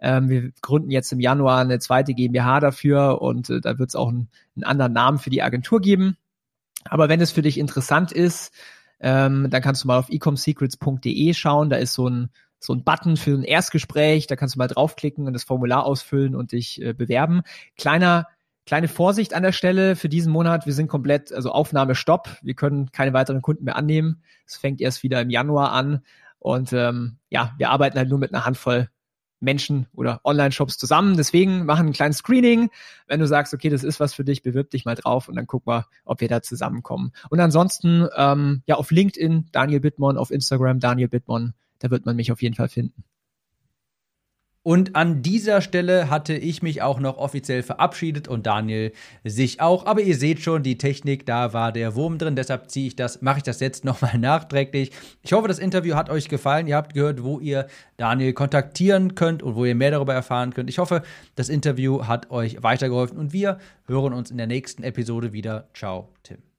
[0.00, 3.96] Ähm, wir gründen jetzt im Januar eine zweite GmbH dafür und äh, da wird es
[3.96, 6.16] auch einen, einen, anderen Namen für die Agentur geben.
[6.84, 8.52] Aber wenn es für dich interessant ist,
[9.00, 11.70] ähm, dann kannst du mal auf ecomsecrets.de schauen.
[11.70, 15.26] Da ist so ein so ein Button für ein Erstgespräch, da kannst du mal draufklicken
[15.26, 17.42] und das Formular ausfüllen und dich äh, bewerben.
[17.76, 18.26] Kleiner
[18.66, 20.66] Kleine Vorsicht an der Stelle für diesen Monat.
[20.66, 22.36] Wir sind komplett, also Aufnahme Stopp.
[22.42, 24.24] Wir können keine weiteren Kunden mehr annehmen.
[24.44, 26.02] Es fängt erst wieder im Januar an.
[26.40, 28.90] Und ähm, ja, wir arbeiten halt nur mit einer Handvoll
[29.40, 31.16] Menschen oder Online-Shops zusammen.
[31.16, 32.70] Deswegen machen ein kleines Screening.
[33.06, 35.46] Wenn du sagst, okay, das ist was für dich, bewirb dich mal drauf und dann
[35.46, 37.12] guck mal, ob wir da zusammenkommen.
[37.30, 42.16] Und ansonsten, ähm, ja, auf LinkedIn Daniel Bittmann, auf Instagram Daniel Bittmann, da wird man
[42.16, 43.04] mich auf jeden Fall finden.
[44.66, 48.90] Und an dieser Stelle hatte ich mich auch noch offiziell verabschiedet und Daniel
[49.22, 49.86] sich auch.
[49.86, 52.34] Aber ihr seht schon, die Technik, da war der Wurm drin.
[52.34, 54.90] Deshalb ziehe ich das, mache ich das jetzt nochmal nachträglich.
[55.22, 56.66] Ich hoffe, das Interview hat euch gefallen.
[56.66, 60.68] Ihr habt gehört, wo ihr Daniel kontaktieren könnt und wo ihr mehr darüber erfahren könnt.
[60.68, 61.02] Ich hoffe,
[61.36, 65.68] das Interview hat euch weitergeholfen und wir hören uns in der nächsten Episode wieder.
[65.74, 66.55] Ciao, Tim.